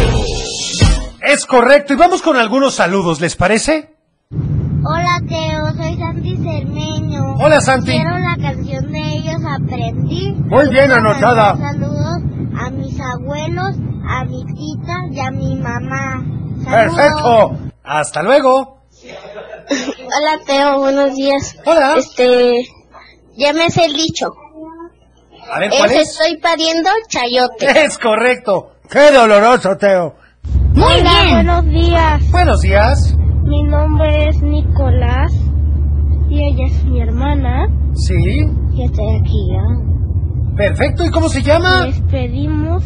es 1.21 1.45
correcto. 1.45 1.93
Y 1.93 1.97
vamos 1.97 2.21
con 2.21 2.37
algunos 2.37 2.75
saludos, 2.75 3.19
¿les 3.19 3.35
parece? 3.35 3.95
Hola 4.31 5.19
Teo, 5.27 5.73
soy 5.75 5.97
Santi 5.97 6.37
Cermeño. 6.37 7.35
Hola, 7.39 7.61
Santi. 7.61 7.91
Quiero 7.91 8.17
la 8.17 8.37
canción 8.41 8.91
de 8.91 8.99
ellos 8.99 9.41
aprendí. 9.49 10.33
Muy 10.33 10.69
bien 10.69 10.91
anotada. 10.91 11.57
Saludos 11.57 11.98
abuelos, 13.13 13.75
a 14.07 14.23
mi 14.25 14.43
tita 14.45 14.93
y 15.11 15.19
a 15.19 15.31
mi 15.31 15.55
mamá. 15.55 16.23
Saludos. 16.63 16.95
Perfecto. 16.95 17.57
Hasta 17.83 18.21
luego. 18.23 18.79
Hola 19.69 20.39
Teo, 20.45 20.79
buenos 20.79 21.15
días. 21.15 21.55
Hola. 21.65 21.95
Este, 21.97 22.63
ya 23.37 23.53
me 23.53 23.69
sé 23.69 23.85
el 23.85 23.93
dicho. 23.93 24.27
A 25.51 25.59
ver, 25.59 25.71
¿cuál 25.77 25.91
Es 25.91 26.01
es? 26.01 26.09
estoy 26.19 26.37
pariendo 26.37 26.89
chayote. 27.07 27.67
Es 27.85 27.97
correcto. 27.97 28.71
Qué 28.89 29.11
doloroso, 29.11 29.75
Teo. 29.77 30.15
Muy 30.73 30.83
Hola, 30.83 31.21
bien. 31.23 31.33
buenos 31.45 31.65
días. 31.65 32.31
Buenos 32.31 32.61
días. 32.61 33.15
Mi 33.43 33.63
nombre 33.63 34.29
es 34.29 34.41
Nicolás 34.41 35.31
y 36.29 36.43
ella 36.43 36.65
es 36.67 36.83
mi 36.85 37.01
hermana. 37.01 37.65
Sí. 37.95 38.45
Ya 38.73 38.85
estoy 38.85 39.15
aquí, 39.15 39.47
¿ya? 39.51 40.55
Perfecto. 40.55 41.03
¿Y 41.05 41.09
cómo 41.09 41.29
se 41.29 41.41
llama? 41.41 41.85
Les 41.87 41.99
pedimos 42.01 42.83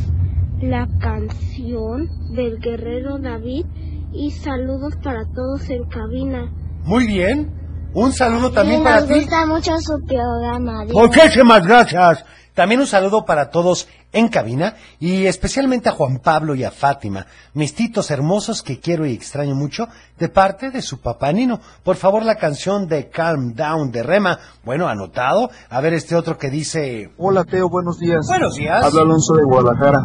la 0.61 0.87
canción 0.99 2.09
del 2.33 2.59
guerrero 2.59 3.17
David 3.19 3.65
y 4.13 4.31
saludos 4.31 4.95
para 5.03 5.25
todos 5.33 5.69
en 5.69 5.83
cabina. 5.85 6.51
Muy 6.85 7.07
bien. 7.07 7.51
Un 7.93 8.11
saludo 8.11 8.51
también 8.51 8.83
para 8.83 9.05
ti. 9.05 9.13
gusta 9.13 9.45
mucho 9.45 9.77
su 9.79 9.99
programa. 10.05 10.85
Muchísimas 10.91 11.65
gracias. 11.65 12.25
También 12.53 12.81
un 12.81 12.87
saludo 12.87 13.25
para 13.25 13.49
todos 13.49 13.87
en 14.13 14.27
cabina 14.29 14.75
y 14.99 15.25
especialmente 15.25 15.89
a 15.89 15.91
Juan 15.91 16.19
Pablo 16.19 16.55
y 16.55 16.63
a 16.63 16.71
Fátima, 16.71 17.25
mis 17.53 17.73
titos 17.75 18.11
hermosos 18.11 18.61
que 18.61 18.79
quiero 18.79 19.05
y 19.05 19.13
extraño 19.13 19.55
mucho, 19.55 19.87
de 20.19 20.29
parte 20.29 20.69
de 20.69 20.81
su 20.81 21.01
papá 21.01 21.31
Nino. 21.33 21.59
Por 21.83 21.95
favor, 21.95 22.23
la 22.23 22.35
canción 22.35 22.87
de 22.87 23.09
Calm 23.09 23.53
Down 23.55 23.91
de 23.91 24.03
Rema. 24.03 24.39
Bueno, 24.63 24.87
anotado. 24.87 25.49
A 25.69 25.81
ver 25.81 25.93
este 25.93 26.15
otro 26.15 26.37
que 26.37 26.49
dice... 26.49 27.11
Hola 27.17 27.43
Teo, 27.43 27.69
buenos 27.69 27.99
días. 27.99 28.25
Buenos 28.27 28.55
días. 28.55 28.83
Habla 28.83 29.01
Alonso 29.01 29.33
de 29.33 29.43
Guadalajara. 29.43 29.99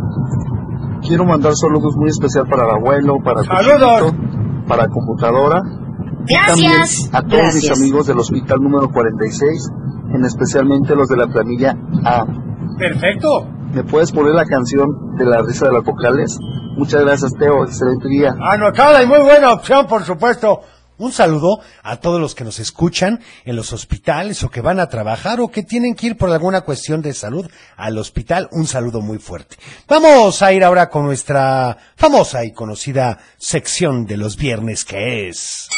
Quiero 1.03 1.25
mandar 1.25 1.55
saludos 1.55 1.95
muy 1.97 2.09
especial 2.09 2.47
para 2.49 2.65
el 2.65 2.71
abuelo, 2.71 3.19
para 3.23 3.45
Saludos. 3.45 4.00
Cochinito, 4.12 4.67
para 4.67 4.88
computadora. 4.88 5.61
y 6.27 6.35
también 6.35 6.83
a 7.12 7.23
todos 7.23 7.55
mis 7.55 7.71
amigos 7.71 8.07
del 8.07 8.19
hospital 8.19 8.59
número 8.61 8.91
46, 8.91 9.71
en 10.15 10.25
especialmente 10.25 10.97
los 10.97 11.09
de 11.09 11.17
la 11.17 11.27
planilla 11.27 11.77
A. 12.05 12.25
Perfecto. 12.79 13.58
¿Me 13.73 13.85
puedes 13.85 14.13
poner 14.13 14.35
la 14.35 14.47
canción 14.47 15.17
de 15.17 15.25
la 15.25 15.43
risa 15.43 15.67
de 15.67 15.73
las 15.73 15.85
vocales? 15.85 16.39
Muchas 16.77 17.03
gracias 17.03 17.33
Teo, 17.39 17.65
excelente 17.65 18.09
día. 18.09 18.35
Anotada 18.41 19.03
y 19.03 19.07
muy 19.07 19.19
buena 19.19 19.53
opción, 19.53 19.87
por 19.87 20.05
supuesto. 20.05 20.63
Un 20.97 21.13
saludo 21.13 21.61
a 21.85 21.97
todos 21.97 22.21
los 22.21 22.35
que 22.35 22.43
nos 22.43 22.59
escuchan 22.59 23.21
en 23.45 23.55
los 23.55 23.73
hospitales 23.73 24.43
o 24.43 24.51
que 24.51 24.61
van 24.61 24.81
a 24.81 24.89
trabajar 24.89 25.41
o 25.41 25.49
que 25.49 25.63
tienen 25.63 25.95
que 25.95 26.09
ir 26.09 26.17
por 26.17 26.31
alguna 26.31 26.63
cuestión 26.63 27.03
de 27.03 27.15
salud 27.15 27.49
al 27.77 27.99
hospital. 27.99 28.49
Un 28.51 28.67
saludo 28.67 29.01
muy 29.01 29.19
fuerte. 29.19 29.57
Vamos 29.87 30.43
a 30.43 30.53
ir 30.53 30.65
ahora 30.65 30.89
con 30.91 31.05
nuestra 31.05 31.77
famosa 31.95 32.45
y 32.45 32.53
conocida 32.53 33.19
sección 33.37 34.07
de 34.07 34.17
los 34.17 34.37
viernes 34.37 34.85
que 34.85 35.29
es... 35.29 35.69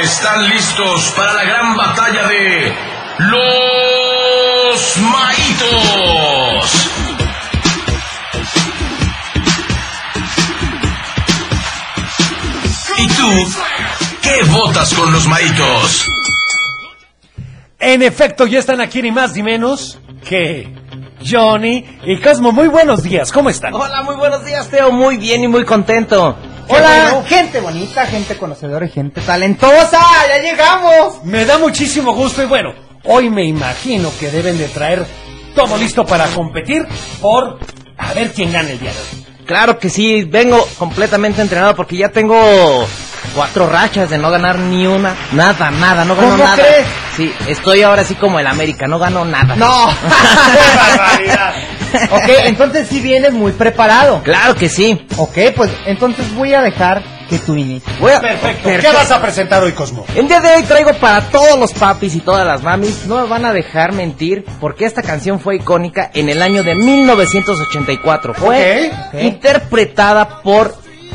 Están 0.00 0.50
listos 0.50 1.14
para 1.16 1.32
la 1.32 1.44
gran 1.44 1.74
batalla 1.74 2.28
de 2.28 2.95
los 3.18 4.96
maitos. 4.98 6.90
¿Y 12.98 13.08
tú 13.08 13.30
qué 14.22 14.42
votas 14.50 14.94
con 14.94 15.12
los 15.12 15.26
maitos? 15.26 16.06
En 17.78 18.02
efecto, 18.02 18.46
ya 18.46 18.58
están 18.58 18.80
aquí 18.80 19.02
ni 19.02 19.10
más 19.10 19.34
ni 19.34 19.42
menos 19.42 19.98
que 20.24 20.72
Johnny 21.24 21.84
y 22.04 22.20
Cosmo. 22.20 22.52
Muy 22.52 22.68
buenos 22.68 23.02
días, 23.02 23.32
¿cómo 23.32 23.50
están? 23.50 23.74
Hola, 23.74 24.02
muy 24.02 24.16
buenos 24.16 24.44
días, 24.44 24.68
Teo. 24.68 24.92
Muy 24.92 25.16
bien 25.16 25.44
y 25.44 25.48
muy 25.48 25.64
contento. 25.64 26.36
Hola, 26.68 27.10
bueno. 27.12 27.24
gente 27.28 27.60
bonita, 27.60 28.06
gente 28.06 28.36
conocedora 28.36 28.86
y 28.86 28.90
gente 28.90 29.20
talentosa. 29.20 30.00
¡Ya 30.28 30.42
llegamos! 30.42 31.24
Me 31.24 31.44
da 31.44 31.58
muchísimo 31.58 32.12
gusto 32.12 32.42
y 32.42 32.46
bueno, 32.46 32.85
hoy 33.06 33.30
me 33.30 33.44
imagino 33.44 34.10
que 34.18 34.30
deben 34.30 34.58
de 34.58 34.68
traer 34.68 35.06
todo 35.54 35.76
listo 35.76 36.04
para 36.04 36.26
competir 36.28 36.86
por 37.20 37.58
a 37.98 38.12
ver 38.12 38.32
quién 38.32 38.52
gana 38.52 38.70
el 38.70 38.78
día 38.78 38.92
de 38.92 38.98
hoy. 38.98 39.26
Claro 39.46 39.78
que 39.78 39.88
sí, 39.88 40.24
vengo 40.24 40.66
completamente 40.78 41.40
entrenado 41.40 41.74
porque 41.76 41.96
ya 41.96 42.08
tengo 42.08 42.86
cuatro 43.34 43.68
rachas 43.68 44.10
de 44.10 44.18
no 44.18 44.30
ganar 44.30 44.58
ni 44.58 44.86
una. 44.86 45.14
Nada, 45.32 45.70
nada, 45.70 46.04
no 46.04 46.16
gano 46.16 46.30
¿Cómo 46.32 46.42
nada. 46.44 46.56
crees? 46.56 46.86
Sí, 47.16 47.32
estoy 47.46 47.82
ahora 47.82 48.02
así 48.02 48.14
como 48.16 48.38
el 48.40 48.46
América, 48.46 48.86
no 48.88 48.98
gano 48.98 49.24
nada. 49.24 49.54
¡No! 49.56 49.88
¡Qué 49.88 50.76
barbaridad! 50.76 51.54
Ok, 52.10 52.28
entonces 52.44 52.88
sí 52.88 53.00
vienes 53.00 53.32
muy 53.32 53.52
preparado. 53.52 54.22
Claro 54.22 54.54
que 54.56 54.68
sí. 54.68 55.06
Ok, 55.16 55.38
pues 55.54 55.70
entonces 55.86 56.34
voy 56.34 56.52
a 56.52 56.60
dejar 56.62 57.02
que 57.28 57.38
tú 57.38 57.54
inicies. 57.56 57.98
Voy 58.00 58.12
a... 58.12 58.20
Perfecto. 58.20 58.68
¿Qué 58.80 58.92
vas 58.92 59.10
a 59.10 59.20
presentar 59.20 59.62
hoy, 59.62 59.72
Cosmo? 59.72 60.04
El 60.14 60.28
día 60.28 60.40
de 60.40 60.54
hoy 60.56 60.62
traigo 60.62 60.92
para 60.94 61.20
todos 61.30 61.58
los 61.58 61.72
papis 61.72 62.14
y 62.14 62.20
todas 62.20 62.46
las 62.46 62.62
mamis, 62.62 63.06
no 63.06 63.20
me 63.22 63.26
van 63.28 63.44
a 63.44 63.52
dejar 63.52 63.92
mentir, 63.92 64.44
porque 64.60 64.84
esta 64.84 65.02
canción 65.02 65.40
fue 65.40 65.56
icónica 65.56 66.10
en 66.14 66.28
el 66.28 66.40
año 66.42 66.62
de 66.62 66.74
1984. 66.74 68.34
Fue 68.34 68.90
Ok, 68.92 69.14
ok. 69.14 69.22
interpretada 69.22 70.42
por 70.42 70.74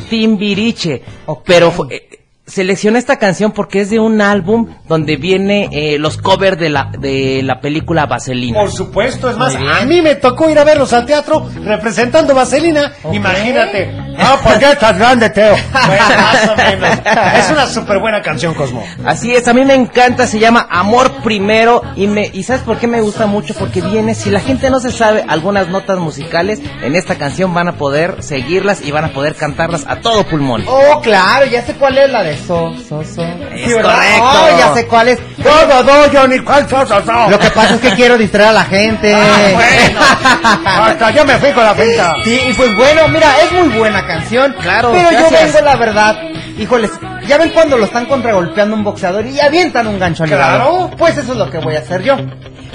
Timbiriche, 0.10 1.02
pero 1.46 1.72
fue- 1.72 1.88
eh, 1.96 2.11
seleccioné 2.46 3.00
esta 3.00 3.18
canción 3.18 3.52
porque 3.52 3.82
es 3.82 3.90
de 3.90 4.00
un 4.00 4.20
álbum 4.20 4.68
donde 4.88 5.16
viene 5.16 5.70
eh, 5.72 5.98
los 6.00 6.18
covers 6.18 6.60
de 6.60 6.70
la, 6.70 6.92
de 6.98 7.42
la 7.44 7.62
película 7.62 8.06
Vaselina. 8.08 8.60
Por 8.60 8.72
supuesto, 8.72 9.30
es 9.30 9.38
más, 9.38 9.56
a 9.56 9.86
mí 9.86 10.02
me 10.02 10.16
tocó 10.16 10.50
ir 10.50 10.60
a 10.60 10.64
verlos 10.64 10.92
al 10.94 11.06
teatro 11.06 11.50
representando 11.64 12.34
Vaselina. 12.36 12.94
Imagínate. 13.12 13.92
Ah, 14.24 14.38
pues 14.44 14.60
ya 14.60 14.74
estás 14.74 15.00
grande, 15.00 15.30
Teo. 15.30 15.56
Bueno, 15.88 16.04
más 16.18 16.50
o 16.50 16.56
menos. 16.56 17.00
Es 17.38 17.50
una 17.50 17.66
súper 17.66 17.98
buena 18.00 18.22
canción, 18.22 18.54
Cosmo. 18.54 18.84
Así 19.06 19.34
es, 19.34 19.48
a 19.48 19.54
mí 19.54 19.64
me 19.64 19.74
encanta, 19.74 20.28
se 20.28 20.38
llama 20.38 20.68
Amor 20.70 21.24
Primero 21.24 21.82
y 21.96 22.08
me 22.08 22.30
y 22.32 22.44
sabes 22.44 22.62
por 22.62 22.78
qué 22.78 22.88
me 22.88 23.02
gusta 23.02 23.26
mucho 23.26 23.54
porque 23.58 23.82
viene 23.82 24.14
si 24.14 24.30
la 24.30 24.42
gente 24.42 24.70
no 24.70 24.80
se 24.80 24.92
sabe 24.92 25.24
algunas 25.28 25.70
notas 25.70 25.98
musicales 25.98 26.62
en 26.84 26.96
esta 26.96 27.16
canción 27.16 27.54
van 27.54 27.70
a 27.70 27.78
poder 27.78 28.22
seguirlas 28.22 28.82
y 28.82 28.92
van 28.92 29.06
a 29.06 29.14
poder 29.14 29.36
cantarlas 29.36 29.86
a 29.88 30.02
todo 30.02 30.24
pulmón. 30.26 30.66
Oh, 30.68 31.00
claro, 31.02 31.46
ya 31.46 31.62
sé 31.64 31.76
cuál 31.76 31.98
es 31.98 32.12
la 32.12 32.22
de 32.24 32.36
so, 32.48 32.74
so, 32.88 33.04
so. 33.04 33.22
Es 33.24 33.74
correcto. 33.74 33.90
Oh, 34.22 34.58
ya 34.58 34.74
sé 34.74 34.88
cuál 34.88 35.08
es. 35.10 35.20
No, 35.38 35.66
no, 35.68 35.84
no, 35.84 35.94
Johnny, 36.14 36.40
¿cuál 36.40 36.68
so, 36.70 36.86
so, 36.86 37.02
so? 37.06 37.30
Lo 37.30 37.40
que 37.40 37.50
pasa 37.50 37.76
es 37.76 37.82
que 37.82 37.92
quiero 37.92 38.18
distraer 38.18 38.50
a 38.50 38.54
la 38.54 38.64
gente. 38.66 39.14
Ah, 39.16 40.86
Hasta 40.88 41.12
yo 41.12 41.26
me 41.26 41.36
fui 41.38 41.52
con 41.52 41.64
la 41.64 41.74
finta. 41.76 42.16
Sí, 42.24 42.40
y 42.50 42.54
pues 42.54 42.76
bueno, 42.76 43.08
mira, 43.10 43.28
es 43.44 43.52
muy 43.52 43.70
buena 43.78 44.06
canción. 44.06 44.54
Claro, 44.62 44.92
Pero 44.92 45.12
yo 45.12 45.30
vengo, 45.30 45.62
la 45.64 45.76
verdad, 45.76 46.16
híjoles, 46.58 46.92
ya 47.28 47.38
ven 47.38 47.50
cuando 47.52 47.78
lo 47.78 47.86
están 47.86 48.06
contragolpeando 48.06 48.76
un 48.76 48.84
boxeador 48.84 49.26
y 49.26 49.40
avientan 49.40 49.88
un 49.88 50.00
gancho 50.00 50.24
al 50.24 50.30
Claro. 50.30 50.56
hígado? 50.56 50.92
Pues 50.98 51.18
eso 51.18 51.32
es 51.34 51.38
lo 51.38 51.50
que 51.50 51.58
voy 51.60 51.76
a 51.76 51.80
hacer 51.80 52.04
yo. 52.04 52.16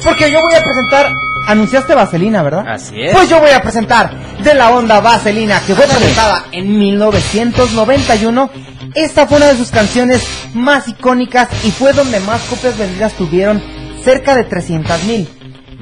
Porque 0.05 0.31
yo 0.31 0.41
voy 0.41 0.55
a 0.55 0.63
presentar, 0.63 1.11
anunciaste 1.47 1.95
Vaselina, 1.95 2.43
¿verdad? 2.43 2.65
Así 2.69 3.01
es. 3.01 3.13
Pues 3.13 3.29
yo 3.29 3.41
voy 3.41 3.51
a 3.51 3.63
presentar 3.63 4.11
de 4.43 4.55
la 4.55 4.71
onda 4.71 5.01
Vaselina, 5.01 5.61
que 5.67 5.75
fue 5.75 5.87
presentada 5.87 6.45
en 6.53 6.79
1991. 6.79 8.51
Esta 8.95 9.27
fue 9.27 9.39
una 9.39 9.47
de 9.47 9.57
sus 9.57 9.71
canciones 9.71 10.27
más 10.55 10.89
icónicas 10.89 11.49
y 11.65 11.71
fue 11.71 11.93
donde 11.93 12.21
más 12.21 12.41
copias 12.43 12.77
vendidas 12.79 13.13
tuvieron, 13.15 13.63
cerca 14.05 14.35
de 14.35 14.45
300 14.45 15.03
mil. 15.05 15.29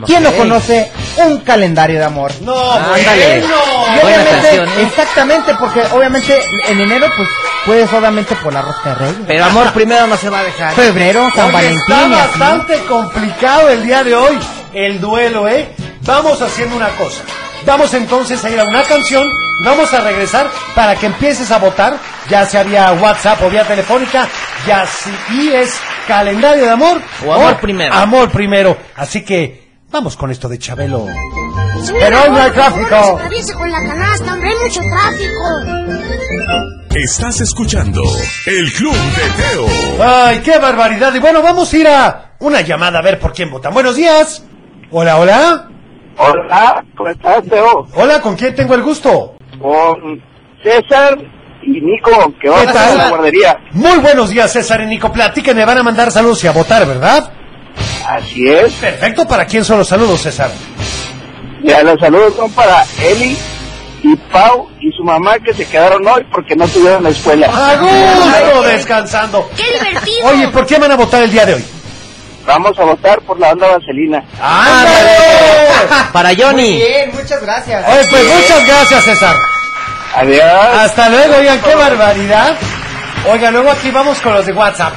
¿Quién 0.07 0.25
no 0.25 0.33
conoce 0.33 0.91
un 1.25 1.39
calendario 1.39 1.99
de 2.01 2.05
amor? 2.05 2.33
No, 2.43 2.73
Ándale. 2.73 3.39
Y 3.39 3.41
bueno. 3.43 3.55
Buena 4.03 4.03
obviamente, 4.03 4.31
canción, 4.31 4.69
¿eh? 4.69 4.83
exactamente, 4.83 5.55
porque 5.55 5.83
obviamente 5.93 6.37
en 6.69 6.81
enero 6.81 7.07
pues 7.17 7.29
puedes 7.65 7.93
obviamente 7.93 8.35
por 8.37 8.53
la 8.53 8.63
rosca 8.63 8.89
de 8.91 8.95
reyes. 8.97 9.17
Pero 9.29 9.45
Amor 9.45 9.73
Primero 9.73 10.07
no 10.09 10.17
se 10.17 10.29
va 10.31 10.41
a 10.41 10.45
dejar. 10.45 10.73
Febrero, 10.75 11.31
San 11.35 11.45
Oye, 11.45 11.53
Valentín 11.53 11.79
está 11.81 12.09
y 12.09 12.13
así. 12.13 12.13
bastante 12.39 12.79
complicado 12.87 13.69
el 13.69 13.85
día 13.85 14.03
de 14.03 14.15
hoy, 14.17 14.37
el 14.75 15.01
duelo, 15.01 15.49
¿eh? 15.49 15.69
Vamos 16.03 16.41
haciendo 16.43 16.77
una 16.77 16.89
cosa. 16.91 17.23
Vamos 17.65 17.95
entonces 17.95 18.45
a 18.45 18.51
ir 18.51 18.61
a 18.61 18.65
una 18.65 18.83
canción, 18.83 19.27
vamos 19.65 19.93
a 19.95 20.01
regresar 20.01 20.51
para 20.75 20.97
que 20.97 21.07
empieces 21.07 21.51
a 21.51 21.59
votar, 21.59 21.99
ya 22.29 22.45
sea 22.45 22.63
vía 22.63 22.93
WhatsApp 23.01 23.41
o 23.43 23.49
vía 23.49 23.65
telefónica, 23.65 24.29
ya 24.67 24.87
si 24.87 25.11
y 25.35 25.49
es 25.53 25.75
calendario 26.07 26.65
de 26.65 26.71
amor 26.71 27.01
O 27.27 27.33
amor 27.33 27.59
primero. 27.61 27.95
Amor 27.95 28.31
primero. 28.31 28.77
Así 28.97 29.25
que 29.25 29.79
vamos 29.91 30.17
con 30.17 30.31
esto 30.31 30.49
de 30.49 30.59
Chabelo. 30.59 31.07
Pero 31.99 32.23
hoy 32.23 32.31
no 32.31 32.43
hay 32.43 32.51
tráfico. 32.51 32.95
Atraviesa 32.95 33.55
con 33.55 33.71
la 33.71 33.79
canasta, 33.79 34.35
hombre, 34.35 34.51
hay 34.51 34.57
mucho 34.57 34.81
tráfico. 34.81 36.05
Estás 36.95 37.41
escuchando 37.41 38.03
el 38.47 38.73
Club 38.73 38.95
de 38.95 39.43
Teo. 39.43 39.67
Ay, 40.07 40.41
qué 40.41 40.59
barbaridad. 40.59 41.15
Y 41.15 41.19
bueno, 41.19 41.43
vamos 41.43 41.73
a 41.73 41.77
ir 41.77 41.89
a 41.89 42.35
una 42.41 42.61
llamada 42.61 42.99
a 42.99 43.03
ver 43.03 43.19
por 43.19 43.33
quién 43.33 43.51
votan. 43.51 43.73
Buenos 43.73 43.97
días. 43.97 44.43
Hola, 44.97 45.19
hola. 45.19 45.69
Hola, 46.17 46.85
¿cómo 46.97 47.11
estás, 47.11 47.43
Teo? 47.51 47.89
Hola, 47.97 48.21
¿con 48.21 48.37
quién 48.37 48.55
tengo 48.55 48.75
el 48.77 48.83
gusto? 48.83 49.35
Con 49.61 50.23
César 50.63 51.19
y 51.65 51.81
Nico, 51.81 52.33
que 52.41 52.49
van 52.49 52.63
¿Qué 52.63 52.69
a 52.69 52.73
tal? 52.73 52.99
la 52.99 53.09
guardería. 53.09 53.59
Muy 53.73 53.99
buenos 53.99 54.31
días, 54.31 54.53
César 54.53 54.83
y 54.83 54.87
Nico. 54.87 55.11
Platíquenme, 55.13 55.65
van 55.65 55.79
a 55.79 55.83
mandar 55.83 56.13
saludos 56.13 56.45
y 56.45 56.47
a 56.47 56.53
votar, 56.53 56.87
¿verdad? 56.87 57.29
Así 58.07 58.49
es. 58.49 58.73
Perfecto, 58.75 59.27
¿para 59.27 59.47
quién 59.47 59.65
son 59.65 59.79
los 59.79 59.89
saludos, 59.89 60.21
César? 60.21 60.53
Ya 61.65 61.83
los 61.83 61.99
saludos 61.99 62.35
son 62.37 62.53
para 62.53 62.85
Eli 63.03 63.37
y 64.05 64.15
Pau 64.31 64.69
y 64.81 64.93
su 64.97 65.03
mamá 65.03 65.41
que 65.41 65.53
se 65.55 65.67
quedaron 65.67 66.07
hoy 66.07 66.25
porque 66.31 66.55
no 66.55 66.69
tuvieron 66.69 67.03
la 67.03 67.09
escuela. 67.09 67.49
¡A 67.53 67.79
gusto! 67.81 68.63
Descansando. 68.69 69.51
¡Qué 69.57 69.65
divertido! 69.77 70.29
Oye, 70.29 70.47
¿por 70.53 70.65
qué 70.65 70.79
van 70.79 70.93
a 70.93 70.97
votar 70.97 71.21
el 71.25 71.33
día 71.33 71.47
de 71.47 71.55
hoy? 71.55 71.65
Vamos 72.47 72.79
a 72.79 72.85
votar 72.85 73.21
por 73.23 73.39
la 73.41 73.53
onda 73.53 73.69
vaselina. 73.69 74.23
¡Ándale! 74.41 75.17
Para 76.13 76.29
Muy 76.31 76.43
Johnny. 76.43 76.77
bien, 76.77 77.11
muchas 77.15 77.41
gracias. 77.43 77.85
Oye, 77.89 78.07
pues 78.11 78.25
muchas 78.27 78.67
gracias, 78.67 79.05
César. 79.05 79.37
Adiós. 80.17 80.45
Hasta 80.79 81.09
luego, 81.09 81.37
oigan, 81.39 81.61
qué 81.61 81.75
barbaridad. 81.75 82.57
Oigan, 83.31 83.53
luego 83.55 83.71
aquí 83.71 83.91
vamos 83.91 84.21
con 84.21 84.35
los 84.35 84.47
de 84.47 84.53
WhatsApp. 84.53 84.93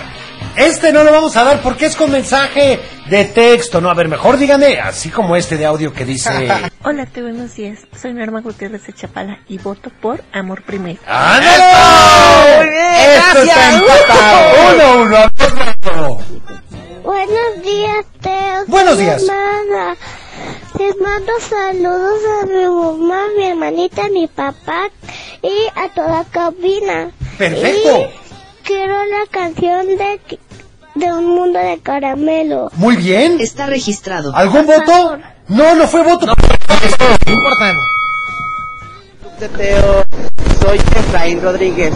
Este 0.58 0.92
no 0.92 1.04
lo 1.04 1.12
vamos 1.12 1.38
a 1.38 1.44
dar 1.44 1.62
porque 1.62 1.86
es 1.86 1.96
con 1.96 2.12
mensaje 2.12 2.80
de 3.06 3.26
texto, 3.26 3.80
¿no? 3.80 3.90
A 3.92 3.94
ver, 3.94 4.08
mejor 4.08 4.38
díganme, 4.38 4.80
así 4.80 5.10
como 5.10 5.36
este 5.36 5.56
de 5.56 5.66
audio 5.68 5.94
que 5.94 6.04
dice... 6.04 6.50
Hola, 6.84 7.06
te 7.06 7.22
buenos 7.22 7.56
días. 7.56 7.80
Soy 8.00 8.14
Norma 8.14 8.42
Gutiérrez 8.42 8.84
de 8.88 8.94
Chapala 8.94 9.40
y 9.48 9.58
voto 9.60 9.92
por 10.02 10.24
Amor 10.34 10.64
Primero. 10.64 11.00
¡Ándale! 11.08 11.64
Muy 12.58 12.70
bien, 12.70 12.86
Esto 13.18 13.40
está 13.44 13.56
gracias. 13.56 13.84
empatado. 13.84 14.74
Uno, 14.74 15.04
uno. 15.04 15.18
a 15.18 15.22
ver, 15.22 16.18
Buenos 17.18 17.64
días, 17.64 18.06
Teo. 18.22 18.66
Buenos 18.68 18.98
días. 19.00 19.28
Amanda. 19.28 19.98
Les 20.78 20.96
mando 21.02 21.32
saludos 21.50 22.20
a 22.42 22.46
mi 22.46 22.66
mamá, 22.68 23.24
mi 23.36 23.44
hermanita, 23.46 24.08
mi 24.10 24.28
papá 24.28 24.92
y 25.42 25.68
a 25.76 25.90
toda 25.96 26.26
cabina. 26.26 27.10
Perfecto. 27.40 28.02
Y 28.02 28.64
quiero 28.64 28.94
la 29.06 29.26
canción 29.32 29.88
de, 29.98 30.22
de 30.94 31.12
Un 31.12 31.26
Mundo 31.26 31.58
de 31.58 31.80
Caramelo. 31.80 32.70
Muy 32.76 32.98
bien. 32.98 33.42
Está 33.42 33.66
registrado. 33.66 34.36
¿Algún 34.36 34.68
voto? 34.68 35.18
No, 35.48 35.74
no 35.74 35.88
fue 35.88 36.04
voto. 36.04 36.28
No 36.28 37.34
importa. 37.34 37.74
de 39.40 39.50
Teo, 39.50 40.04
soy 40.62 40.78
Efraín 40.78 41.42
Rodríguez. 41.42 41.96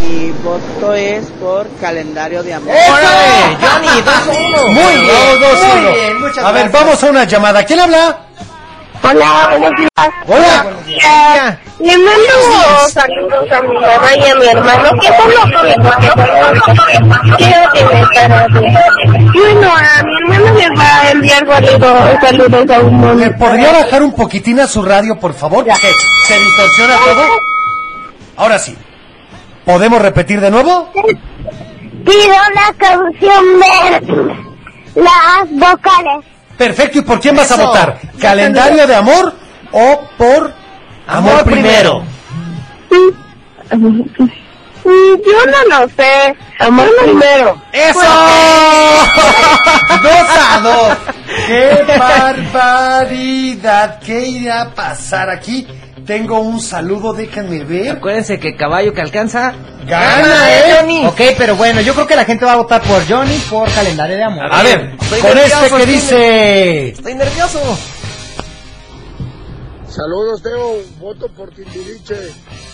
Mi 0.00 0.30
voto 0.44 0.94
es 0.94 1.26
por 1.40 1.66
calendario 1.80 2.42
de 2.42 2.54
amor. 2.54 2.74
¡Órale! 2.74 3.56
Johnny, 3.60 4.02
dos 4.02 4.14
a 4.14 4.30
uno. 4.30 4.68
Muy 4.68 4.92
bien, 5.00 5.40
Dos, 5.40 5.50
dos, 5.50 5.64
muy 5.68 5.78
uno. 5.80 5.92
bien. 5.92 6.20
Muchas 6.20 6.38
A 6.44 6.52
ver, 6.52 6.62
gracias. 6.64 6.72
vamos 6.84 7.02
a 7.04 7.06
una 7.10 7.24
llamada. 7.24 7.64
¿Quién 7.64 7.80
habla? 7.80 8.18
Hola, 9.02 9.46
buenos 9.50 9.70
días. 9.78 9.90
Hola. 10.26 10.66
Ya. 10.86 11.58
Le 11.78 11.98
mando 11.98 12.88
saludos 12.88 13.52
a 13.52 13.60
mi 13.62 13.74
mamá 13.74 14.16
y 14.16 14.30
a 14.30 14.34
mi 14.34 14.46
hermano, 14.46 14.90
que 15.00 15.06
son 15.08 15.30
los 15.30 15.44
únicos. 15.62 15.94
Quiero 17.36 17.70
que 17.72 17.84
me 17.84 18.06
perdone. 18.14 18.78
Bueno, 19.34 19.70
a 19.76 20.02
mi 20.02 20.16
hermano 20.16 20.54
le 20.58 20.70
va 20.76 21.00
a 21.02 21.10
enviar 21.10 21.46
saludos, 21.46 22.20
saludos 22.22 22.70
a 22.76 22.80
un 22.80 23.00
¿Me 23.00 23.06
mundo. 23.06 23.38
podría 23.38 23.72
bajar 23.72 24.02
un 24.02 24.12
poquitín 24.12 24.60
a 24.60 24.66
su 24.66 24.82
radio, 24.82 25.18
por 25.20 25.34
favor? 25.34 25.64
Porque 25.66 25.88
se 26.26 26.38
distorsiona 26.38 26.94
todo. 27.04 27.22
Ahora 28.38 28.58
sí. 28.58 28.76
¿Podemos 29.66 30.00
repetir 30.00 30.40
de 30.40 30.50
nuevo? 30.50 30.90
Pido 30.92 32.34
la 32.54 32.72
canción 32.78 33.44
de 33.60 34.00
las 35.02 35.50
vocales. 35.50 36.24
Perfecto. 36.56 36.98
¿Y 37.00 37.02
por 37.02 37.20
quién 37.20 37.34
vas 37.36 37.50
a 37.50 37.56
Eso. 37.56 37.66
votar? 37.66 37.98
¿Calendario 38.20 38.86
de 38.86 38.94
amor 38.94 39.34
o 39.72 40.00
por 40.16 40.54
amor, 41.08 41.32
Amor 41.32 41.44
primero? 41.44 42.04
Yo 44.84 44.86
no 44.86 45.64
lo 45.80 45.88
sé. 45.88 46.36
Amor 46.60 46.88
primero. 47.02 47.60
¡Eso! 47.72 47.98
¡Dos 50.02 50.28
a 50.38 50.60
dos! 50.60 50.96
¡Qué 51.48 51.84
barbaridad! 51.98 53.98
¿Qué 53.98 54.20
irá 54.28 54.62
a 54.62 54.70
pasar 54.70 55.28
aquí? 55.28 55.66
Tengo 56.06 56.38
un 56.38 56.60
saludo, 56.60 57.12
déjenme 57.12 57.64
ver. 57.64 57.90
Acuérdense 57.96 58.38
que 58.38 58.54
caballo 58.54 58.94
que 58.94 59.00
alcanza. 59.00 59.52
¡Gana, 59.86 60.50
eh! 60.52 60.74
Johnny! 60.78 61.04
Ok, 61.06 61.20
pero 61.36 61.56
bueno, 61.56 61.80
yo 61.80 61.94
creo 61.94 62.06
que 62.06 62.14
la 62.14 62.24
gente 62.24 62.44
va 62.44 62.52
a 62.52 62.56
votar 62.56 62.80
por 62.82 63.06
Johnny 63.08 63.36
por 63.50 63.68
calendario 63.72 64.16
de 64.16 64.22
amor. 64.24 64.46
A 64.52 64.62
ver, 64.62 64.94
Estoy 65.00 65.20
con 65.20 65.34
nervioso, 65.34 65.64
este 65.64 65.76
que 65.76 65.86
dice... 65.86 66.88
Estoy 66.90 67.14
nervioso. 67.14 67.60
Saludos, 69.88 70.42
Teo. 70.42 70.76
Voto 70.98 71.28
por 71.28 71.50
Timbiriche. 71.50 72.16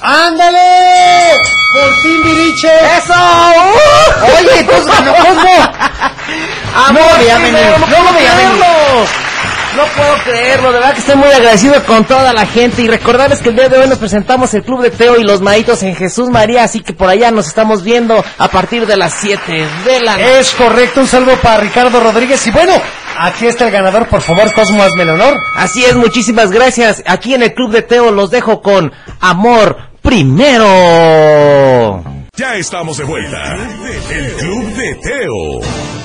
¡Ándale! 0.01 1.39
¡Por 1.73 2.03
Timbiriche! 2.03 2.69
¡Eso! 2.99 3.15
¡Uh! 3.15 4.25
Oye, 4.25 4.65
pues 4.65 4.87
ganó 4.87 5.15
Cosmo. 5.15 5.73
¡Amor 6.75 7.03
No 7.05 7.79
¡No 7.79 7.79
no 7.79 7.87
puedo 7.87 8.13
me 8.13 8.19
veía 8.19 8.35
venir. 8.35 8.59
creerlo! 8.59 9.22
No 9.77 9.85
puedo 9.97 10.15
creerlo, 10.25 10.69
de 10.69 10.75
verdad 10.75 10.93
que 10.93 11.01
estoy 11.01 11.17
muy 11.17 11.31
agradecido 11.31 11.83
con 11.85 12.05
toda 12.05 12.35
la 12.35 12.45
gente 12.45 12.83
y 12.83 12.89
recordarles 12.89 13.41
que 13.41 13.49
el 13.49 13.57
día 13.57 13.71
de 13.71 13.79
hoy 13.79 13.89
nos 13.89 13.99
presentamos 13.99 14.53
el 14.53 14.63
Club 14.63 14.83
de 14.83 14.91
Teo 14.91 15.17
y 15.19 15.25
los 15.25 15.41
Maitos 15.41 15.83
en 15.83 15.97
Jesús 15.97 16.29
María, 16.29 16.65
así 16.65 16.81
que 16.81 16.93
por 16.93 17.09
allá 17.09 17.31
nos 17.31 17.47
estamos 17.47 17.83
viendo 17.83 18.23
a 18.39 18.49
partir 18.49 18.87
de 18.87 18.99
las 18.99 19.15
7 19.15 19.67
de 19.85 20.01
la 20.01 20.13
noche. 20.13 20.41
Es 20.41 20.51
correcto, 20.53 21.01
un 21.01 21.07
saludo 21.07 21.37
para 21.37 21.57
Ricardo 21.59 22.01
Rodríguez. 22.01 22.47
Y 22.47 22.51
bueno, 22.51 22.75
aquí 23.19 23.47
está 23.47 23.65
el 23.65 23.71
ganador, 23.71 24.09
por 24.09 24.21
favor, 24.21 24.53
Cosmo, 24.53 24.83
hazme 24.83 25.05
el 25.05 25.11
honor. 25.11 25.39
Así 25.57 25.83
es, 25.85 25.95
muchísimas 25.97 26.51
gracias. 26.51 27.03
Aquí 27.07 27.33
en 27.33 27.43
el 27.43 27.55
Club 27.55 27.71
de 27.71 27.81
Teo 27.81 28.11
los 28.11 28.31
dejo 28.31 28.61
con 28.61 28.93
Amor 29.21 29.79
Primero. 30.03 30.63
Ya 32.37 32.57
estamos 32.57 32.99
de 32.99 33.05
vuelta. 33.05 33.55
El 34.11 34.33
Club 34.35 34.65
de 34.75 34.95
Teo. 34.97 36.02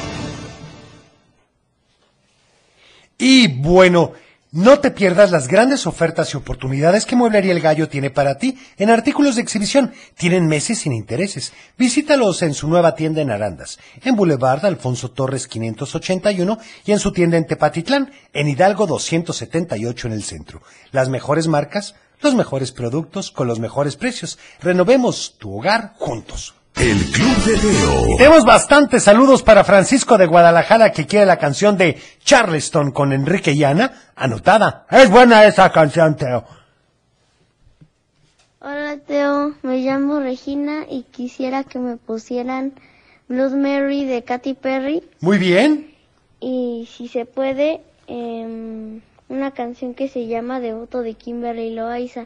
Y 3.18 3.48
bueno, 3.48 4.14
no 4.52 4.80
te 4.80 4.92
pierdas 4.92 5.32
las 5.32 5.48
grandes 5.48 5.88
ofertas 5.88 6.34
y 6.34 6.38
oportunidades 6.38 7.06
que 7.06 7.16
Mueblería 7.16 7.52
El 7.52 7.60
Gallo 7.60 7.90
tiene 7.90 8.10
para 8.10 8.38
ti 8.38 8.58
en 8.78 8.90
artículos 8.90 9.36
de 9.36 9.42
exhibición. 9.42 9.92
Tienen 10.16 10.48
meses 10.48 10.80
sin 10.80 10.94
intereses. 10.94 11.52
Visítalos 11.78 12.42
en 12.44 12.54
su 12.54 12.68
nueva 12.68 12.96
tienda 12.96 13.22
en 13.22 13.30
Arandas, 13.30 13.78
en 14.04 14.16
Boulevard 14.16 14.66
Alfonso 14.66 15.12
Torres 15.12 15.48
581 15.48 16.60
y 16.86 16.92
en 16.92 17.00
su 17.00 17.12
tienda 17.12 17.38
en 17.38 17.46
Tepatitlán, 17.46 18.12
en 18.34 18.48
Hidalgo 18.48 18.88
278 18.88 20.08
en 20.08 20.14
el 20.14 20.24
centro. 20.24 20.62
Las 20.92 21.10
mejores 21.10 21.48
marcas, 21.48 21.96
los 22.22 22.36
mejores 22.36 22.72
productos 22.72 23.32
con 23.32 23.48
los 23.48 23.60
mejores 23.60 23.96
precios. 23.96 24.40
Renovemos 24.62 25.36
tu 25.38 25.58
hogar 25.58 25.94
juntos. 25.98 26.57
El 26.80 26.98
Club 27.12 27.36
de 27.46 27.58
Teo. 27.58 28.18
Tenemos 28.18 28.46
bastantes 28.46 29.04
saludos 29.04 29.42
para 29.42 29.63
Francisco 29.63 30.18
de 30.18 30.28
Guadalajara 30.28 30.92
que 30.92 31.08
quiere 31.08 31.26
la 31.26 31.38
canción 31.38 31.76
de 31.78 32.00
Charleston 32.24 32.92
con 32.92 33.13
Enrique 33.13 33.52
y 33.52 33.63
Ana, 33.63 34.12
anotada. 34.16 34.86
Es 34.92 35.10
buena 35.10 35.46
esa 35.46 35.72
canción, 35.72 36.16
Teo. 36.16 36.46
Hola 38.60 38.98
Teo, 38.98 39.54
me 39.63 39.78
llamo 39.78 40.20
Regina 40.20 40.86
y 40.90 41.04
quisiera 41.04 41.63
que 41.63 41.80
me 41.80 41.98
pusieran 41.98 42.74
Blues 43.28 43.54
Mary 43.54 44.06
de 44.06 44.24
Katy 44.24 44.54
Perry 44.56 45.04
Muy 45.22 45.38
bien. 45.38 45.94
y 46.40 46.88
si 46.96 47.08
se 47.08 47.26
puede 47.26 47.82
em, 48.08 49.02
una 49.30 49.52
canción 49.52 49.94
que 49.94 50.10
se 50.10 50.28
llama 50.28 50.60
Devoto 50.60 51.02
de 51.02 51.13
Kimberly 51.16 51.74
Loaiza. 51.74 52.26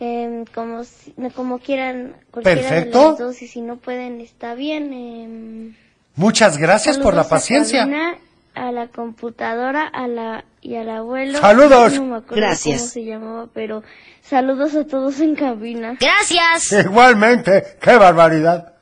Em, 0.00 0.44
como, 0.54 0.84
si- 0.84 1.12
como 1.34 1.58
quieran, 1.58 2.14
cualquiera 2.30 2.60
Perfecto. 2.60 2.98
de 3.02 3.08
las 3.10 3.18
dos 3.18 3.42
y 3.42 3.48
si 3.48 3.60
no 3.60 3.76
pueden 3.78 4.20
está 4.20 4.54
bien. 4.54 4.92
em, 4.92 5.74
Muchas 6.14 6.56
gracias 6.58 6.98
por 6.98 7.14
la 7.14 7.22
a 7.22 7.28
paciencia. 7.28 7.80
Karina, 7.80 8.18
A 8.54 8.72
la 8.72 8.88
computadora, 8.88 9.86
a 9.86 10.08
la 10.08 10.44
y 10.62 10.74
al 10.74 10.90
abuelo. 10.90 11.38
Saludos. 11.38 11.92
No 11.94 12.04
me 12.06 12.16
acuerdo 12.16 12.36
Gracias. 12.36 12.78
cómo 12.80 12.90
se 12.90 13.04
llamaba, 13.04 13.48
pero 13.54 13.84
saludos 14.22 14.74
a 14.74 14.84
todos 14.84 15.20
en 15.20 15.36
cabina. 15.36 15.96
Gracias. 16.00 16.72
Igualmente, 16.84 17.62
qué 17.80 17.96
barbaridad. 17.96 18.74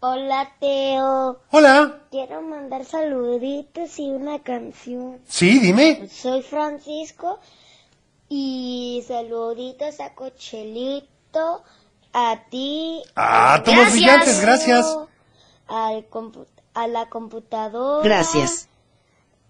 Hola, 0.00 0.50
Teo. 0.60 1.40
Hola. 1.50 2.00
Quiero 2.10 2.42
mandar 2.42 2.84
saluditos 2.84 3.98
y 3.98 4.10
una 4.10 4.40
canción. 4.40 5.18
Sí, 5.28 5.60
dime. 5.60 6.08
Soy 6.10 6.42
Francisco 6.42 7.38
y 8.36 9.04
saluditos 9.06 10.00
a 10.00 10.12
Cochelito, 10.16 11.62
a 12.12 12.40
ti. 12.50 13.00
Ah, 13.14 13.54
a 13.54 13.62
todos 13.62 13.76
Gracias. 13.76 13.92
brillantes, 13.92 14.40
gracias. 14.40 14.98
Al 15.68 16.04
a 16.74 16.88
la 16.88 17.08
computadora. 17.08 18.02
Gracias. 18.02 18.68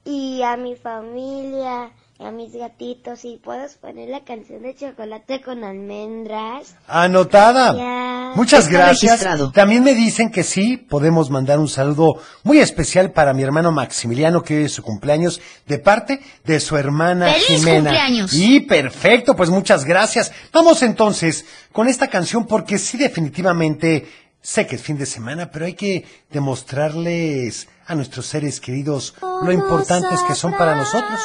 Y 0.05 0.43
a 0.43 0.59
mi 0.59 0.77
familia, 0.77 1.93
a 2.19 2.31
mis 2.31 2.53
gatitos. 2.53 3.25
Y 3.25 3.41
puedes 3.43 3.75
poner 3.75 4.09
la 4.09 4.25
canción 4.25 4.63
de 4.63 4.75
chocolate 4.75 5.41
con 5.43 5.65
almendras. 5.65 6.75
Anotada. 6.87 8.33
Muchas 8.37 8.65
Está 8.67 8.79
gracias. 8.79 9.13
registrado. 9.13 9.53
También 9.53 9.85
me 9.85 9.95
dicen 9.95 10.31
que 10.31 10.43
sí, 10.43 10.77
podemos 10.77 11.31
mandar 11.31 11.59
un 11.59 11.69
saludo 11.69 12.17
muy 12.43 12.59
especial 12.59 13.13
para 13.13 13.33
mi 13.33 13.43
hermano 13.43 13.71
Maximiliano, 13.71 14.43
que 14.43 14.59
hoy 14.59 14.65
es 14.65 14.73
su 14.73 14.83
cumpleaños, 14.83 15.41
de 15.67 15.79
parte 15.79 16.21
de 16.45 16.59
su 16.61 16.77
hermana 16.77 17.33
¡Feliz 17.33 17.47
Jimena. 17.47 17.91
cumpleaños! 17.91 18.33
Y 18.33 18.61
perfecto, 18.61 19.37
pues 19.37 19.51
muchas 19.51 19.85
gracias. 19.85 20.33
Vamos 20.53 20.83
entonces 20.83 21.45
con 21.73 21.87
esta 21.89 22.09
canción 22.09 22.47
porque 22.47 22.79
sí 22.79 22.99
definitivamente 22.99 24.07
sé 24.43 24.67
que 24.67 24.77
es 24.77 24.83
fin 24.83 24.99
de 24.99 25.07
semana, 25.07 25.51
pero 25.51 25.65
hay 25.67 25.75
que 25.75 26.05
demostrarles 26.31 27.69
a 27.87 27.95
nuestros 27.95 28.27
seres 28.27 28.61
queridos 28.61 29.15
lo 29.43 29.53
importantes 29.53 30.21
que 30.27 30.35
son 30.35 30.53
para 30.57 30.75
nosotros. 30.75 31.21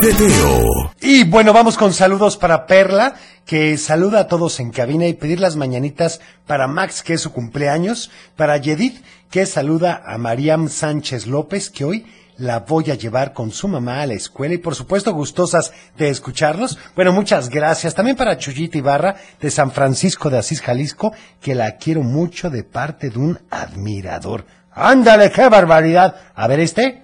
De 0.00 0.14
Teo. 0.14 0.92
Y 1.00 1.24
bueno, 1.24 1.52
vamos 1.52 1.76
con 1.76 1.92
saludos 1.92 2.36
para 2.36 2.66
Perla, 2.66 3.14
que 3.44 3.76
saluda 3.76 4.20
a 4.20 4.26
todos 4.28 4.58
en 4.60 4.70
cabina 4.70 5.06
y 5.06 5.14
pedir 5.14 5.40
las 5.40 5.56
mañanitas 5.56 6.20
para 6.46 6.66
Max, 6.66 7.02
que 7.02 7.14
es 7.14 7.20
su 7.20 7.32
cumpleaños, 7.32 8.10
para 8.36 8.56
Yedith, 8.56 9.04
que 9.30 9.44
saluda 9.44 10.02
a 10.06 10.16
Mariam 10.16 10.68
Sánchez 10.68 11.26
López, 11.26 11.68
que 11.68 11.84
hoy 11.84 12.06
la 12.38 12.60
voy 12.60 12.90
a 12.90 12.94
llevar 12.94 13.34
con 13.34 13.50
su 13.50 13.68
mamá 13.68 14.00
a 14.00 14.06
la 14.06 14.14
escuela 14.14 14.54
y 14.54 14.58
por 14.58 14.74
supuesto 14.74 15.12
gustosas 15.12 15.72
de 15.98 16.08
escucharlos. 16.08 16.78
Bueno, 16.96 17.12
muchas 17.12 17.50
gracias. 17.50 17.94
También 17.94 18.16
para 18.16 18.38
Chuyita 18.38 18.78
Ibarra 18.78 19.16
de 19.38 19.50
San 19.50 19.70
Francisco 19.70 20.30
de 20.30 20.38
Asís, 20.38 20.62
Jalisco, 20.62 21.12
que 21.42 21.54
la 21.54 21.76
quiero 21.76 22.02
mucho 22.02 22.48
de 22.48 22.64
parte 22.64 23.10
de 23.10 23.18
un 23.18 23.38
admirador. 23.50 24.46
Ándale, 24.72 25.30
qué 25.30 25.48
barbaridad. 25.50 26.14
A 26.34 26.46
ver 26.46 26.60
este. 26.60 27.02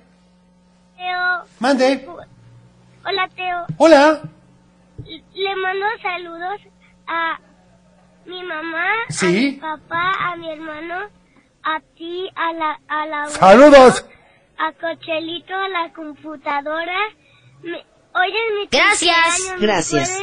Teo. 0.96 1.44
Mande. 1.58 2.15
Hola, 3.08 3.28
Teo. 3.36 3.66
Hola. 3.78 4.20
Le 5.34 5.56
mando 5.56 5.86
saludos 6.02 6.60
a 7.06 7.38
mi 8.26 8.42
mamá, 8.42 8.86
Sí. 9.08 9.26
a 9.26 9.30
mi 9.30 9.52
papá, 9.52 10.12
a 10.32 10.36
mi 10.36 10.50
hermano, 10.50 10.94
a 11.62 11.80
ti, 11.96 12.28
a 12.34 12.52
la, 12.54 12.80
a 12.88 13.06
la 13.06 13.22
abuela, 13.22 13.38
Saludos. 13.38 14.06
a 14.58 14.72
Cochelito, 14.72 15.54
a 15.54 15.68
la 15.68 15.92
computadora. 15.94 16.96
Me- 17.62 17.84
hoy 18.14 18.28
es 18.28 18.54
mi 18.58 18.68
Gracias. 18.70 19.16
cumpleaños, 19.16 19.60
¿me 19.60 19.66
Gracias. 19.66 20.18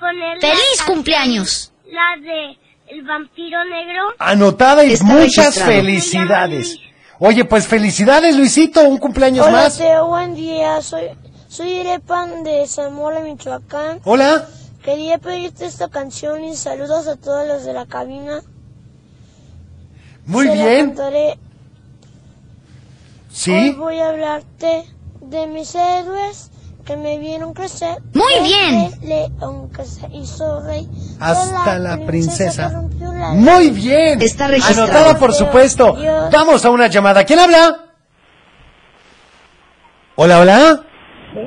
la 0.00 0.40
¡Feliz 0.40 0.82
cumpleaños! 0.84 1.72
La 1.86 2.16
de 2.20 2.58
El 2.88 3.02
vampiro 3.04 3.64
negro. 3.64 4.02
Anotada 4.18 4.84
y 4.84 4.92
Está 4.94 5.04
muchas 5.06 5.36
registrado. 5.56 5.72
felicidades. 5.72 6.78
Oye, 7.20 7.44
pues 7.44 7.66
felicidades, 7.68 8.36
Luisito, 8.36 8.82
un 8.82 8.98
cumpleaños 8.98 9.46
Hola, 9.46 9.56
más. 9.62 9.78
Teo, 9.78 10.08
buen 10.08 10.34
día. 10.34 10.82
Soy, 10.82 11.04
soy 11.52 11.68
Irepan 11.80 12.44
de 12.44 12.66
Zamora, 12.66 13.20
Michoacán. 13.20 14.00
Hola. 14.04 14.46
Quería 14.82 15.18
pedirte 15.18 15.66
esta 15.66 15.88
canción 15.88 16.42
y 16.44 16.56
saludos 16.56 17.06
a 17.06 17.16
todos 17.16 17.46
los 17.46 17.64
de 17.64 17.74
la 17.74 17.84
cabina. 17.84 18.40
Muy 20.24 20.46
Se 20.48 20.56
la 20.56 20.64
bien. 20.66 20.86
cantaré. 20.86 21.28
Hoy 21.32 21.38
Sí. 23.30 23.70
voy 23.78 23.98
a 23.98 24.08
hablarte 24.08 24.86
de 25.20 25.46
mis 25.46 25.74
héroes 25.74 26.50
que 26.86 26.96
me 26.96 27.18
vieron 27.18 27.52
crecer. 27.52 27.98
Muy 28.14 28.32
Desde 28.32 28.44
bien. 28.44 28.98
León 29.02 29.70
que 29.70 29.84
se 29.84 30.06
hizo 30.10 30.60
rey. 30.62 30.88
Hasta 31.20 31.78
la 31.78 31.98
princesa. 32.06 32.70
la 32.98 33.34
Muy 33.34 33.70
bien. 33.70 34.22
Está 34.22 34.48
registrado. 34.48 34.84
Anotada, 34.90 35.18
por 35.18 35.34
supuesto. 35.34 35.94
Vamos 36.32 36.64
a 36.64 36.70
una 36.70 36.86
llamada. 36.88 37.24
¿Quién 37.24 37.38
habla? 37.40 37.84
Hola, 40.16 40.40
hola. 40.40 40.86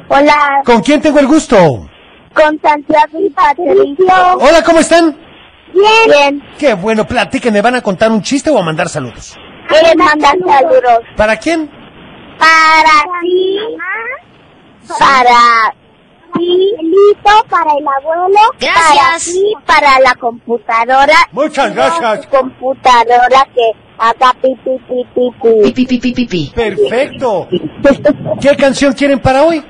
Hola, 0.08 0.62
¿Con 0.66 0.82
quién 0.82 1.02
tengo 1.02 1.20
el 1.20 1.28
gusto? 1.28 1.88
con 2.34 2.60
Santiago 2.62 3.18
y 3.20 3.30
Patricio. 3.30 4.38
Hola, 4.40 4.62
¿cómo 4.64 4.80
están? 4.80 5.16
Bien. 5.74 5.86
Bien. 6.08 6.44
Qué 6.58 6.74
bueno, 6.74 7.06
platiquen. 7.08 7.54
¿Me 7.54 7.62
van 7.62 7.76
a 7.76 7.82
contar 7.82 8.12
un 8.12 8.22
chiste 8.22 8.50
o 8.50 8.58
a 8.58 8.62
mandar 8.64 8.90
saludos? 8.90 9.38
¿Quieres 9.70 9.96
mandar 9.96 10.36
saludos? 10.46 11.00
¿Para 11.16 11.38
quién? 11.38 11.70
Para 12.38 13.04
ti. 13.22 13.58
Para 15.00 15.74
ti, 16.34 16.74
Lito, 16.82 17.46
para 17.50 17.72
el 17.72 17.86
abuelo. 17.88 18.40
Gracias. 18.60 18.96
Para 18.96 19.20
ti, 19.20 19.54
para 19.66 20.00
la 20.02 20.16
computadora. 20.16 21.16
Muchas 21.32 21.74
gracias. 21.74 22.28
computadora 22.28 23.48
que 23.54 23.72
haga 23.98 24.34
pi, 24.42 24.56
pi, 24.64 24.72
pi, 24.88 25.06
pi, 25.14 25.32
pi. 25.42 25.72
Pi, 25.72 25.86
pi, 25.86 25.86
pi, 25.86 25.98
pi, 26.00 26.14
pi, 26.14 26.26
pi. 26.26 26.52
Perfecto. 26.54 27.48
¿Qué 28.42 28.56
canción 28.58 28.92
quieren 28.94 29.20
para 29.20 29.44
hoy? 29.44 29.64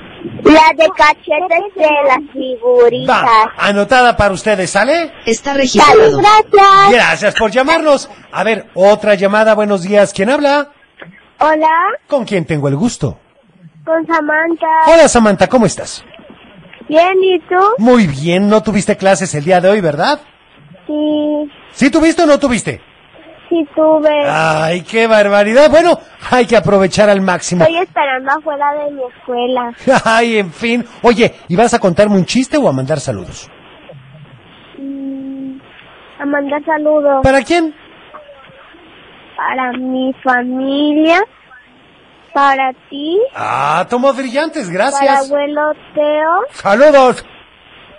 La 0.44 0.72
de 0.76 0.90
cachetes 0.96 1.76
de 1.76 1.90
las 2.08 2.32
figuritas. 2.34 3.24
Va, 3.24 3.52
anotada 3.58 4.16
para 4.18 4.34
ustedes, 4.34 4.70
¿sale? 4.70 5.12
Está 5.26 5.54
registrado. 5.54 6.18
gracias. 6.18 6.92
Gracias 6.92 7.36
por 7.36 7.52
llamarnos. 7.52 8.10
A 8.32 8.44
ver, 8.44 8.68
otra 8.74 9.16
llamada. 9.16 9.54
Buenos 9.54 9.84
días. 9.84 10.14
¿Quién 10.14 10.30
habla? 10.30 10.72
Hola, 11.40 11.70
¿Con 12.08 12.24
quién 12.26 12.46
tengo 12.46 12.68
el 12.68 12.76
gusto? 12.76 13.20
con 13.84 14.06
Samantha. 14.08 14.66
Hola, 14.88 15.08
Samantha, 15.08 15.48
¿cómo 15.48 15.68
estás? 15.68 16.04
Bien, 16.90 17.14
¿y 17.22 17.40
tú? 17.42 17.56
Muy 17.78 18.08
bien, 18.08 18.48
no 18.50 18.64
tuviste 18.64 18.98
clases 18.98 19.36
el 19.36 19.44
día 19.46 19.62
de 19.62 19.70
hoy, 19.70 19.80
¿verdad? 19.82 20.20
Sí, 20.88 21.52
¿Sí 21.72 21.90
tuviste 21.92 22.24
o 22.24 22.26
no 22.26 22.40
tuviste? 22.40 22.82
Sí 23.50 23.66
tuve. 23.76 24.24
Ay, 24.28 24.82
qué 24.82 25.08
barbaridad. 25.08 25.70
Bueno, 25.70 26.00
hay 26.32 26.46
que 26.46 26.58
aprovechar 26.58 27.10
al 27.10 27.22
máximo. 27.22 27.64
Estoy 27.64 27.80
esperando 27.80 28.32
afuera 28.32 28.66
de 28.84 28.92
mi 28.92 29.02
escuela. 29.04 29.74
Ay, 30.06 30.38
en 30.40 30.52
fin. 30.52 30.86
Oye, 31.02 31.34
¿y 31.48 31.56
vas 31.56 31.74
a 31.74 31.80
contarme 31.80 32.16
un 32.16 32.26
chiste 32.26 32.58
o 32.58 32.68
a 32.68 32.74
mandar 32.74 33.00
saludos? 33.00 33.50
Mm, 34.78 35.58
a 36.20 36.26
mandar 36.26 36.64
saludos 36.66 37.22
¿Para 37.24 37.42
quién? 37.44 37.74
para 39.38 39.72
mi 39.74 40.14
familia, 40.24 41.20
Para 42.34 42.72
ti, 42.90 43.18
Ah, 43.36 43.86
tomos 43.90 44.16
brillantes, 44.16 44.64
para 44.68 44.74
gracias. 44.78 45.26
abuelo 45.30 45.62
Teo, 45.94 46.32
Saludos. 46.52 47.26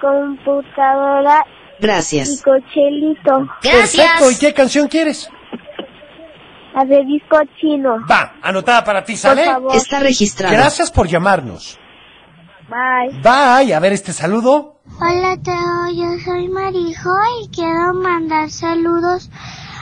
computadora 0.00 1.44
y 1.78 1.82
Gracias. 1.82 2.42
cochelito. 2.42 3.46
Perfecto, 3.62 4.30
¿y 4.30 4.38
qué 4.38 4.54
canción 4.54 4.88
quieres? 4.88 5.30
La 6.76 6.84
de 6.84 7.04
disco 7.06 7.38
chino. 7.58 7.96
Va, 8.10 8.34
anotada 8.42 8.84
para 8.84 9.02
ti, 9.02 9.16
¿sale? 9.16 9.44
Por 9.46 9.54
favor. 9.54 9.76
Está 9.76 9.98
registrado. 9.98 10.54
Gracias 10.54 10.90
por 10.90 11.08
llamarnos. 11.08 11.78
Bye. 12.68 13.18
Bye, 13.22 13.72
a 13.74 13.80
ver 13.80 13.94
este 13.94 14.12
saludo. 14.12 14.80
Hola 15.00 15.38
Teo, 15.42 15.94
yo 15.94 16.18
soy 16.22 16.48
Marijo 16.48 17.10
y 17.42 17.48
quiero 17.48 17.94
mandar 17.94 18.50
saludos 18.50 19.30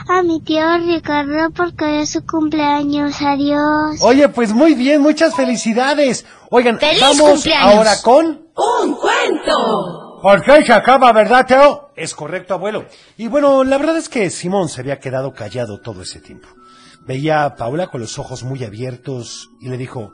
a 0.07 0.23
mi 0.23 0.39
tío 0.41 0.77
Ricardo 0.77 1.51
porque 1.51 1.83
hoy 1.83 2.01
es 2.03 2.11
su 2.11 2.25
cumpleaños. 2.25 3.21
Adiós. 3.21 3.99
Oye, 4.01 4.29
pues 4.29 4.53
muy 4.53 4.73
bien, 4.73 5.01
muchas 5.01 5.35
felicidades. 5.35 6.25
Oigan, 6.49 6.79
¡Feliz 6.79 7.01
vamos 7.01 7.31
cumpleaños! 7.31 7.73
ahora 7.75 7.91
con... 8.03 8.25
¡Un 8.55 8.95
cuento! 8.95 10.19
¿Por 10.21 10.41
qué 10.43 10.63
se 10.65 10.71
acaba, 10.71 11.11
verdad, 11.11 11.45
Teo? 11.45 11.91
Es 11.95 12.15
correcto, 12.15 12.53
abuelo. 12.53 12.85
Y 13.17 13.27
bueno, 13.27 13.65
la 13.65 13.77
verdad 13.77 13.97
es 13.97 14.07
que 14.07 14.29
Simón 14.29 14.69
se 14.69 14.79
había 14.79 14.99
quedado 14.99 15.33
callado 15.33 15.81
todo 15.81 16.01
ese 16.03 16.19
tiempo. 16.21 16.47
Veía 17.07 17.45
a 17.45 17.55
Paula 17.55 17.87
con 17.87 18.01
los 18.01 18.17
ojos 18.17 18.43
muy 18.43 18.63
abiertos 18.63 19.51
y 19.59 19.69
le 19.69 19.77
dijo, 19.77 20.13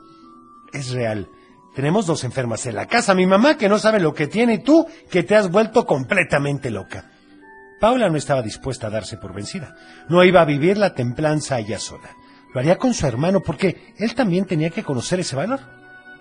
es 0.73 0.91
real, 0.91 1.29
tenemos 1.73 2.05
dos 2.05 2.23
enfermas 2.23 2.65
en 2.65 2.75
la 2.75 2.87
casa, 2.87 3.13
mi 3.13 3.25
mamá 3.25 3.57
que 3.57 3.69
no 3.69 3.79
sabe 3.79 3.99
lo 3.99 4.13
que 4.13 4.27
tiene 4.27 4.55
y 4.55 4.59
tú 4.59 4.85
que 5.09 5.23
te 5.23 5.35
has 5.35 5.49
vuelto 5.49 5.85
completamente 5.85 6.69
loca. 6.69 7.11
Paula 7.79 8.09
no 8.09 8.17
estaba 8.17 8.41
dispuesta 8.41 8.87
a 8.87 8.89
darse 8.91 9.17
por 9.17 9.33
vencida. 9.33 9.75
No 10.07 10.23
iba 10.23 10.41
a 10.41 10.45
vivir 10.45 10.77
la 10.77 10.93
templanza 10.93 11.57
ella 11.57 11.79
sola. 11.79 12.15
Lo 12.53 12.59
haría 12.59 12.77
con 12.77 12.93
su 12.93 13.07
hermano 13.07 13.41
porque 13.41 13.95
él 13.97 14.13
también 14.13 14.45
tenía 14.45 14.69
que 14.69 14.83
conocer 14.83 15.19
ese 15.19 15.35
valor 15.35 15.61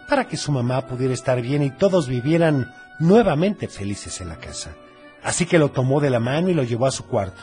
para 0.08 0.26
que 0.26 0.38
su 0.38 0.52
mamá 0.52 0.86
pudiera 0.86 1.12
estar 1.12 1.42
bien 1.42 1.62
y 1.62 1.70
todos 1.70 2.08
vivieran 2.08 2.72
nuevamente 2.98 3.68
felices 3.68 4.20
en 4.22 4.28
la 4.28 4.36
casa. 4.36 4.74
Así 5.22 5.44
que 5.44 5.58
lo 5.58 5.70
tomó 5.70 6.00
de 6.00 6.10
la 6.10 6.18
mano 6.18 6.48
y 6.48 6.54
lo 6.54 6.62
llevó 6.62 6.86
a 6.86 6.92
su 6.92 7.04
cuarto. 7.04 7.42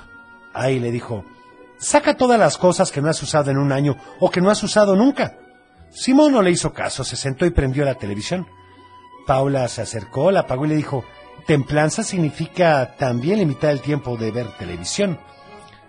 Ahí 0.51 0.79
le 0.79 0.91
dijo, 0.91 1.23
saca 1.77 2.15
todas 2.15 2.39
las 2.39 2.57
cosas 2.57 2.91
que 2.91 3.01
no 3.01 3.09
has 3.09 3.21
usado 3.21 3.51
en 3.51 3.57
un 3.57 3.71
año 3.71 3.97
o 4.19 4.29
que 4.29 4.41
no 4.41 4.49
has 4.49 4.61
usado 4.63 4.95
nunca. 4.95 5.37
Simón 5.89 6.33
no 6.33 6.41
le 6.41 6.51
hizo 6.51 6.73
caso, 6.73 7.03
se 7.03 7.15
sentó 7.15 7.45
y 7.45 7.51
prendió 7.51 7.85
la 7.85 7.95
televisión. 7.95 8.47
Paula 9.25 9.67
se 9.67 9.81
acercó, 9.81 10.31
la 10.31 10.41
apagó 10.41 10.65
y 10.65 10.69
le 10.69 10.75
dijo, 10.75 11.03
templanza 11.45 12.03
significa 12.03 12.95
también 12.97 13.39
limitar 13.39 13.71
el 13.71 13.81
tiempo 13.81 14.17
de 14.17 14.31
ver 14.31 14.47
televisión. 14.57 15.19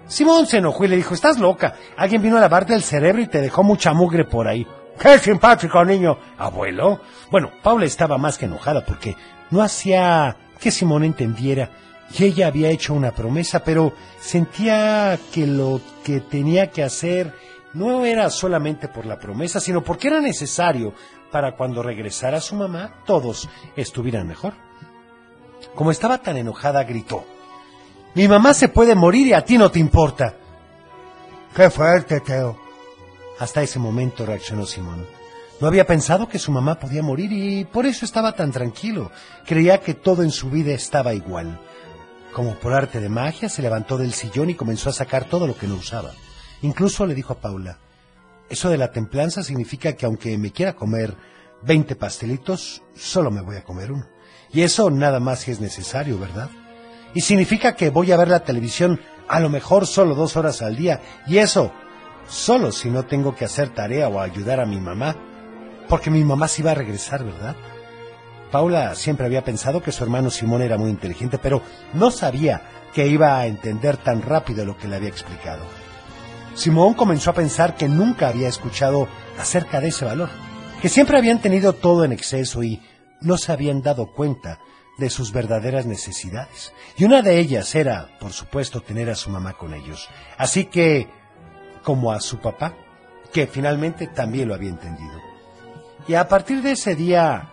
Simón 0.06 0.46
se 0.46 0.58
enojó 0.58 0.84
y 0.84 0.88
le 0.88 0.96
dijo, 0.96 1.14
estás 1.14 1.38
loca, 1.38 1.74
alguien 1.96 2.22
vino 2.22 2.38
a 2.38 2.40
lavarte 2.40 2.74
el 2.74 2.82
cerebro 2.82 3.22
y 3.22 3.26
te 3.28 3.40
dejó 3.40 3.62
mucha 3.62 3.92
mugre 3.92 4.24
por 4.24 4.48
ahí. 4.48 4.66
¡Qué 4.98 5.18
simpático 5.18 5.84
niño! 5.84 6.18
Abuelo. 6.38 7.00
Bueno, 7.30 7.50
Paula 7.62 7.84
estaba 7.84 8.18
más 8.18 8.38
que 8.38 8.46
enojada 8.46 8.84
porque 8.84 9.16
no 9.50 9.62
hacía 9.62 10.36
que 10.58 10.70
Simón 10.70 11.04
entendiera 11.04 11.70
y 12.16 12.24
ella 12.24 12.46
había 12.46 12.70
hecho 12.70 12.94
una 12.94 13.12
promesa, 13.12 13.62
pero 13.62 13.92
sentía 14.20 15.18
que 15.32 15.46
lo 15.46 15.80
que 16.04 16.20
tenía 16.20 16.70
que 16.70 16.82
hacer 16.82 17.34
no 17.74 18.04
era 18.04 18.30
solamente 18.30 18.88
por 18.88 19.04
la 19.04 19.18
promesa, 19.18 19.60
sino 19.60 19.82
porque 19.82 20.08
era 20.08 20.20
necesario 20.20 20.94
para 21.30 21.54
cuando 21.54 21.82
regresara 21.82 22.40
su 22.40 22.54
mamá 22.54 23.02
todos 23.04 23.48
estuvieran 23.76 24.26
mejor. 24.26 24.54
Como 25.74 25.90
estaba 25.90 26.18
tan 26.18 26.36
enojada, 26.36 26.84
gritó, 26.84 27.24
Mi 28.14 28.26
mamá 28.26 28.54
se 28.54 28.68
puede 28.68 28.94
morir 28.94 29.26
y 29.26 29.32
a 29.34 29.44
ti 29.44 29.58
no 29.58 29.70
te 29.70 29.78
importa. 29.78 30.34
Qué 31.54 31.70
fuerte, 31.70 32.20
Teo. 32.20 32.58
Hasta 33.38 33.62
ese 33.62 33.78
momento 33.78 34.24
reaccionó 34.24 34.66
Simón. 34.66 35.06
No 35.60 35.66
había 35.66 35.86
pensado 35.86 36.28
que 36.28 36.38
su 36.38 36.52
mamá 36.52 36.78
podía 36.78 37.02
morir 37.02 37.32
y 37.32 37.64
por 37.64 37.84
eso 37.86 38.04
estaba 38.04 38.32
tan 38.32 38.52
tranquilo. 38.52 39.10
Creía 39.44 39.80
que 39.80 39.94
todo 39.94 40.22
en 40.22 40.30
su 40.30 40.50
vida 40.50 40.72
estaba 40.72 41.14
igual. 41.14 41.60
Como 42.32 42.54
por 42.54 42.72
arte 42.72 43.00
de 43.00 43.08
magia, 43.08 43.48
se 43.48 43.62
levantó 43.62 43.98
del 43.98 44.12
sillón 44.12 44.50
y 44.50 44.54
comenzó 44.54 44.90
a 44.90 44.92
sacar 44.92 45.24
todo 45.24 45.46
lo 45.46 45.56
que 45.56 45.66
no 45.66 45.74
usaba. 45.74 46.12
Incluso 46.62 47.06
le 47.06 47.14
dijo 47.14 47.32
a 47.32 47.40
Paula, 47.40 47.78
eso 48.48 48.70
de 48.70 48.78
la 48.78 48.92
templanza 48.92 49.42
significa 49.42 49.94
que 49.94 50.06
aunque 50.06 50.36
me 50.38 50.52
quiera 50.52 50.74
comer 50.74 51.16
20 51.62 51.96
pastelitos, 51.96 52.82
solo 52.94 53.30
me 53.30 53.42
voy 53.42 53.56
a 53.56 53.64
comer 53.64 53.92
uno. 53.92 54.06
Y 54.50 54.62
eso 54.62 54.90
nada 54.90 55.20
más 55.20 55.40
si 55.40 55.50
es 55.50 55.60
necesario, 55.60 56.18
¿verdad? 56.18 56.50
Y 57.14 57.20
significa 57.20 57.74
que 57.74 57.90
voy 57.90 58.12
a 58.12 58.16
ver 58.16 58.28
la 58.28 58.44
televisión 58.44 59.00
a 59.28 59.40
lo 59.40 59.48
mejor 59.48 59.86
solo 59.86 60.14
dos 60.14 60.36
horas 60.36 60.62
al 60.62 60.76
día. 60.76 61.00
Y 61.26 61.38
eso 61.38 61.72
solo 62.28 62.72
si 62.72 62.90
no 62.90 63.04
tengo 63.04 63.34
que 63.34 63.44
hacer 63.44 63.70
tarea 63.70 64.08
o 64.08 64.20
ayudar 64.20 64.60
a 64.60 64.66
mi 64.66 64.80
mamá. 64.80 65.16
Porque 65.88 66.10
mi 66.10 66.24
mamá 66.24 66.48
sí 66.48 66.62
va 66.62 66.72
a 66.72 66.74
regresar, 66.74 67.24
¿verdad? 67.24 67.56
Paula 68.50 68.94
siempre 68.94 69.26
había 69.26 69.44
pensado 69.44 69.82
que 69.82 69.92
su 69.92 70.02
hermano 70.04 70.30
Simón 70.30 70.62
era 70.62 70.78
muy 70.78 70.90
inteligente, 70.90 71.38
pero 71.38 71.62
no 71.94 72.10
sabía 72.10 72.62
que 72.94 73.06
iba 73.06 73.38
a 73.38 73.46
entender 73.46 73.96
tan 73.96 74.22
rápido 74.22 74.64
lo 74.64 74.76
que 74.76 74.88
le 74.88 74.96
había 74.96 75.08
explicado. 75.08 75.64
Simón 76.54 76.94
comenzó 76.94 77.30
a 77.30 77.34
pensar 77.34 77.76
que 77.76 77.88
nunca 77.88 78.28
había 78.28 78.48
escuchado 78.48 79.06
acerca 79.38 79.80
de 79.80 79.88
ese 79.88 80.04
valor, 80.04 80.28
que 80.82 80.88
siempre 80.88 81.18
habían 81.18 81.40
tenido 81.40 81.72
todo 81.72 82.04
en 82.04 82.12
exceso 82.12 82.62
y 82.62 82.82
no 83.20 83.36
se 83.36 83.52
habían 83.52 83.82
dado 83.82 84.12
cuenta 84.12 84.58
de 84.98 85.10
sus 85.10 85.32
verdaderas 85.32 85.86
necesidades. 85.86 86.72
Y 86.96 87.04
una 87.04 87.22
de 87.22 87.38
ellas 87.38 87.74
era, 87.74 88.18
por 88.18 88.32
supuesto, 88.32 88.80
tener 88.80 89.08
a 89.10 89.14
su 89.14 89.30
mamá 89.30 89.52
con 89.52 89.74
ellos. 89.74 90.08
Así 90.36 90.64
que, 90.64 91.08
como 91.84 92.10
a 92.10 92.20
su 92.20 92.38
papá, 92.38 92.74
que 93.32 93.46
finalmente 93.46 94.08
también 94.08 94.48
lo 94.48 94.54
había 94.54 94.70
entendido. 94.70 95.20
Y 96.08 96.14
a 96.14 96.26
partir 96.26 96.62
de 96.62 96.72
ese 96.72 96.96
día, 96.96 97.50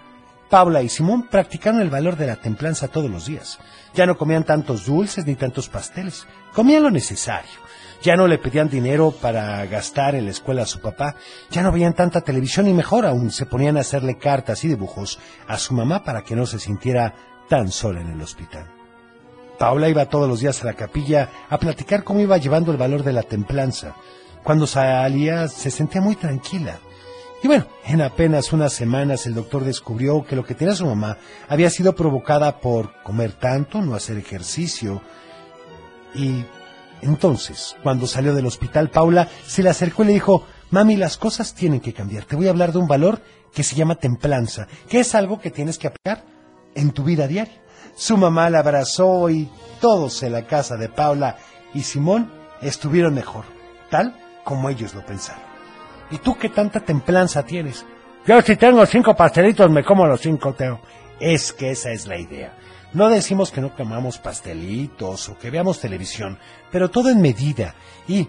Paula 0.56 0.82
y 0.82 0.88
Simón 0.88 1.24
practicaron 1.24 1.82
el 1.82 1.90
valor 1.90 2.16
de 2.16 2.28
la 2.28 2.38
templanza 2.38 2.88
todos 2.88 3.12
los 3.12 3.26
días. 3.26 3.60
Ya 3.94 4.06
no 4.06 4.18
comían 4.18 4.46
tantos 4.46 4.86
dulces 4.86 5.26
ni 5.26 5.36
tantos 5.36 5.68
pasteles, 5.68 6.26
comían 6.54 6.84
lo 6.84 6.90
necesario. 6.90 7.60
Ya 8.02 8.16
no 8.16 8.26
le 8.26 8.38
pedían 8.38 8.70
dinero 8.70 9.12
para 9.12 9.66
gastar 9.66 10.16
en 10.16 10.24
la 10.24 10.32
escuela 10.32 10.62
a 10.62 10.66
su 10.66 10.80
papá, 10.80 11.16
ya 11.52 11.62
no 11.62 11.74
veían 11.74 11.94
tanta 11.94 12.22
televisión 12.22 12.70
y 12.70 12.74
mejor 12.74 13.06
aún 13.06 13.32
se 13.32 13.46
ponían 13.46 13.76
a 13.76 13.82
hacerle 13.82 14.18
cartas 14.18 14.64
y 14.64 14.70
dibujos 14.70 15.20
a 15.46 15.58
su 15.58 15.74
mamá 15.74 16.06
para 16.06 16.22
que 16.22 16.38
no 16.38 16.46
se 16.46 16.58
sintiera 16.58 17.14
tan 17.50 17.70
sola 17.70 18.00
en 18.00 18.12
el 18.14 18.22
hospital. 18.22 18.66
Paula 19.60 19.90
iba 19.90 20.06
todos 20.06 20.30
los 20.30 20.40
días 20.40 20.64
a 20.64 20.68
la 20.68 20.74
capilla 20.76 21.32
a 21.50 21.58
platicar 21.58 22.06
cómo 22.06 22.22
iba 22.22 22.38
llevando 22.38 22.72
el 22.72 22.78
valor 22.78 23.04
de 23.04 23.12
la 23.12 23.24
templanza. 23.24 23.94
Cuando 24.42 24.68
salía 24.68 25.50
se 25.50 25.70
sentía 25.70 26.00
muy 26.00 26.16
tranquila. 26.16 26.80
Y 27.46 27.48
bueno, 27.48 27.68
en 27.86 28.02
apenas 28.02 28.54
unas 28.54 28.74
semanas 28.74 29.28
el 29.28 29.36
doctor 29.36 29.64
descubrió 29.64 30.26
que 30.26 30.36
lo 30.36 30.44
que 30.44 30.56
tenía 30.56 30.74
su 30.74 30.88
mamá 30.88 31.20
había 31.48 31.70
sido 31.70 31.94
provocada 31.96 32.60
por 32.60 33.04
comer 33.04 33.34
tanto, 33.34 33.84
no 33.84 33.94
hacer 33.94 34.18
ejercicio. 34.18 35.00
Y 36.16 36.44
entonces, 37.04 37.76
cuando 37.84 38.08
salió 38.08 38.34
del 38.34 38.48
hospital, 38.48 38.90
Paula 38.90 39.30
se 39.46 39.62
le 39.62 39.70
acercó 39.70 40.02
y 40.02 40.08
le 40.08 40.14
dijo, 40.14 40.44
Mami, 40.72 40.96
las 40.96 41.18
cosas 41.18 41.54
tienen 41.54 41.82
que 41.82 41.94
cambiar. 41.94 42.26
Te 42.26 42.36
voy 42.36 42.48
a 42.48 42.50
hablar 42.50 42.72
de 42.72 42.80
un 42.80 42.88
valor 42.88 43.22
que 43.54 43.62
se 43.62 43.76
llama 43.76 43.94
templanza, 43.94 44.68
que 44.90 45.02
es 45.02 45.14
algo 45.14 45.40
que 45.40 45.52
tienes 45.52 45.78
que 45.78 45.86
aplicar 45.86 46.26
en 46.74 46.90
tu 46.94 47.04
vida 47.04 47.28
diaria. 47.28 47.62
Su 47.96 48.18
mamá 48.18 48.50
la 48.50 48.58
abrazó 48.58 49.30
y 49.30 49.52
todos 49.80 50.24
en 50.24 50.32
la 50.32 50.48
casa 50.48 50.78
de 50.78 50.90
Paula 50.90 51.38
y 51.76 51.84
Simón 51.84 52.32
estuvieron 52.64 53.14
mejor, 53.14 53.46
tal 53.92 54.16
como 54.44 54.68
ellos 54.68 54.96
lo 54.96 55.06
pensaron. 55.06 55.45
¿Y 56.12 56.18
tú 56.18 56.38
qué 56.38 56.50
tanta 56.50 56.80
templanza 56.80 57.44
tienes? 57.44 57.86
Yo 58.26 58.42
si 58.42 58.56
tengo 58.56 58.86
cinco 58.86 59.16
pastelitos 59.16 59.70
me 59.70 59.84
como 59.84 60.06
los 60.06 60.22
cinco, 60.22 60.54
Teo. 60.54 60.80
Es 61.20 61.54
que 61.54 61.72
esa 61.72 61.92
es 61.92 62.08
la 62.08 62.18
idea. 62.18 62.54
No 62.94 63.10
decimos 63.10 63.52
que 63.52 63.62
no 63.62 63.76
comamos 63.76 64.18
pastelitos 64.18 65.30
o 65.30 65.38
que 65.38 65.52
veamos 65.52 65.80
televisión, 65.80 66.38
pero 66.72 66.90
todo 66.90 67.10
en 67.10 67.22
medida. 67.22 67.76
Y 68.08 68.28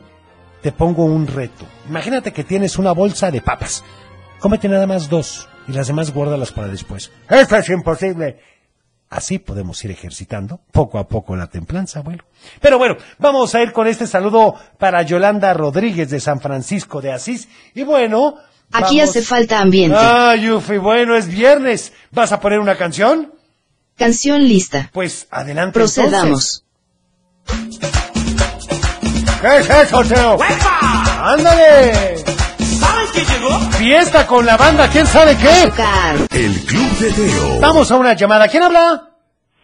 te 0.61 0.73
pongo 0.73 1.05
un 1.05 1.27
reto. 1.27 1.65
Imagínate 1.89 2.33
que 2.33 2.45
tienes 2.45 2.79
una 2.79 2.93
bolsa 2.93 3.31
de 3.31 3.41
papas. 3.41 3.85
Cómete 4.41 4.69
nada 4.69 4.87
más 4.87 5.09
dos 5.09 5.49
y 5.69 5.73
las 5.73 5.87
demás 5.87 6.13
guárdalas 6.13 6.53
para 6.53 6.69
después. 6.69 7.11
Esto 7.29 7.57
es 7.57 7.69
imposible. 7.71 8.39
Así 9.09 9.39
podemos 9.39 9.83
ir 9.85 9.93
ejercitando 9.93 10.61
poco 10.73 10.99
a 10.99 11.07
poco 11.09 11.37
la 11.37 11.47
templanza, 11.47 12.01
abuelo. 12.01 12.25
Pero 12.61 12.77
bueno, 12.79 12.97
vamos 13.19 13.55
a 13.55 13.63
ir 13.63 13.73
con 13.73 13.87
este 13.87 14.07
saludo 14.07 14.55
para 14.79 15.03
Yolanda 15.03 15.55
Rodríguez 15.55 16.11
de 16.11 16.19
San 16.21 16.41
Francisco 16.41 17.01
de 17.01 17.13
Asís. 17.13 17.49
Y 17.75 17.85
bueno. 17.85 18.35
Aquí 18.73 18.99
vamos- 18.99 19.11
hace 19.11 19.23
falta 19.23 19.61
ambiente. 19.61 19.97
Ay, 19.97 20.51
Ufi, 20.51 20.77
bueno, 20.79 21.17
es 21.17 21.29
viernes. 21.29 21.93
¿Vas 22.11 22.33
a 22.33 22.41
poner 22.41 22.59
una 22.59 22.77
canción? 22.77 23.33
Canción 23.97 24.43
lista. 24.47 24.91
Pues 24.93 25.29
adelante. 25.31 25.73
Procedamos. 25.75 26.65
¿Qué 29.41 29.57
es 29.59 29.71
eso, 29.71 30.03
Teo? 30.03 30.37
¡Ándale! 31.23 32.25
Fiesta 33.21 34.27
con 34.27 34.45
la 34.45 34.59
banda, 34.59 34.89
¿quién 34.91 35.07
sabe 35.07 35.35
qué? 35.39 35.73
El 36.39 36.53
Club 36.67 36.91
de 37.01 37.13
Teo. 37.13 37.61
Vamos 37.61 37.91
a 37.91 37.97
una 37.97 38.13
llamada. 38.13 38.47
¿Quién 38.47 38.63
habla? 38.63 39.09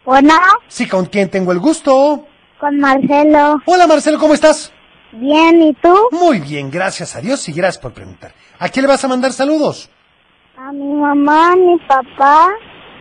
Bueno, 0.03 0.33
Sí, 0.67 0.87
¿con 0.87 1.05
quién 1.05 1.29
tengo 1.29 1.51
el 1.51 1.59
gusto? 1.59 2.25
con 2.59 2.77
Marcelo. 2.79 3.61
Hola, 3.65 3.85
Marcelo, 3.87 4.17
¿cómo 4.17 4.33
estás? 4.33 4.71
Bien, 5.11 5.61
¿y 5.61 5.73
tú? 5.73 5.93
Muy 6.11 6.39
bien, 6.39 6.71
gracias 6.71 7.15
a 7.15 7.21
Dios 7.21 7.47
y 7.49 7.51
gracias 7.53 7.77
por 7.79 7.93
preguntar. 7.93 8.33
¿A 8.57 8.69
quién 8.69 8.83
le 8.85 8.87
vas 8.91 9.03
a 9.03 9.07
mandar 9.09 9.33
saludos? 9.33 9.89
A 10.57 10.71
mi 10.71 10.93
mamá, 10.93 11.51
a 11.51 11.55
mi 11.55 11.77
papá, 11.87 12.47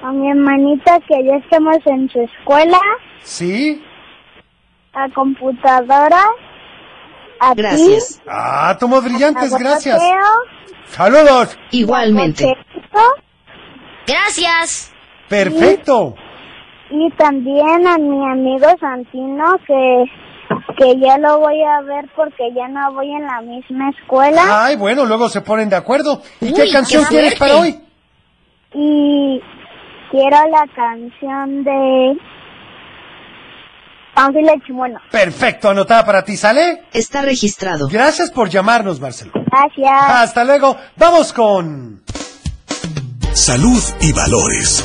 a 0.02 0.12
mi 0.12 0.28
hermanita 0.30 0.98
que 1.08 1.24
ya 1.24 1.36
estamos 1.36 1.76
en 1.86 2.10
su 2.10 2.20
escuela, 2.20 2.78
¿Sí? 3.22 3.82
a 4.92 5.08
computadora, 5.14 6.22
a 7.50 7.54
Gracias. 7.54 8.16
ti, 8.18 8.22
Ah, 8.28 8.76
tomos 8.78 9.02
brillantes, 9.04 9.52
gracias. 9.58 10.00
Mateo, 10.00 10.26
Saludos. 10.86 11.58
Igualmente. 11.70 12.44
Cheto, 12.44 13.00
Gracias. 14.06 14.92
Perfecto. 15.28 16.14
y 16.90 17.10
también 17.16 17.86
a 17.86 17.96
mi 17.96 18.22
amigo 18.30 18.66
Santino 18.78 19.44
que 19.66 20.04
que 20.76 20.98
ya 21.00 21.16
lo 21.16 21.38
voy 21.40 21.62
a 21.62 21.80
ver 21.82 22.04
porque 22.14 22.52
ya 22.54 22.68
no 22.68 22.92
voy 22.92 23.10
en 23.10 23.24
la 23.26 23.40
misma 23.40 23.88
escuela 23.90 24.42
Ay, 24.66 24.76
bueno, 24.76 25.06
luego 25.06 25.28
se 25.30 25.40
ponen 25.40 25.70
de 25.70 25.76
acuerdo. 25.76 26.20
¿Y 26.42 26.46
Uy, 26.46 26.52
qué 26.52 26.64
qué 26.64 26.72
canción 26.72 27.04
quieres 27.04 27.34
para 27.38 27.56
hoy? 27.56 27.80
y 28.74 29.40
quiero 30.10 30.36
la 30.50 30.66
canción 30.74 31.64
de 31.64 32.16
Pánfilo 34.14 34.52
Chimuelo. 34.66 34.98
Perfecto, 35.10 35.70
anotada 35.70 36.04
para 36.04 36.24
ti, 36.24 36.36
¿sale? 36.36 36.84
Está 36.92 37.22
registrado. 37.22 37.88
Gracias 37.88 38.30
por 38.30 38.50
llamarnos, 38.50 39.00
Marcelo. 39.00 39.32
Gracias. 39.34 40.10
Hasta 40.10 40.44
luego. 40.44 40.76
Vamos 40.96 41.32
con... 41.32 42.02
Salud 43.32 43.82
y 44.00 44.12
valores. 44.12 44.84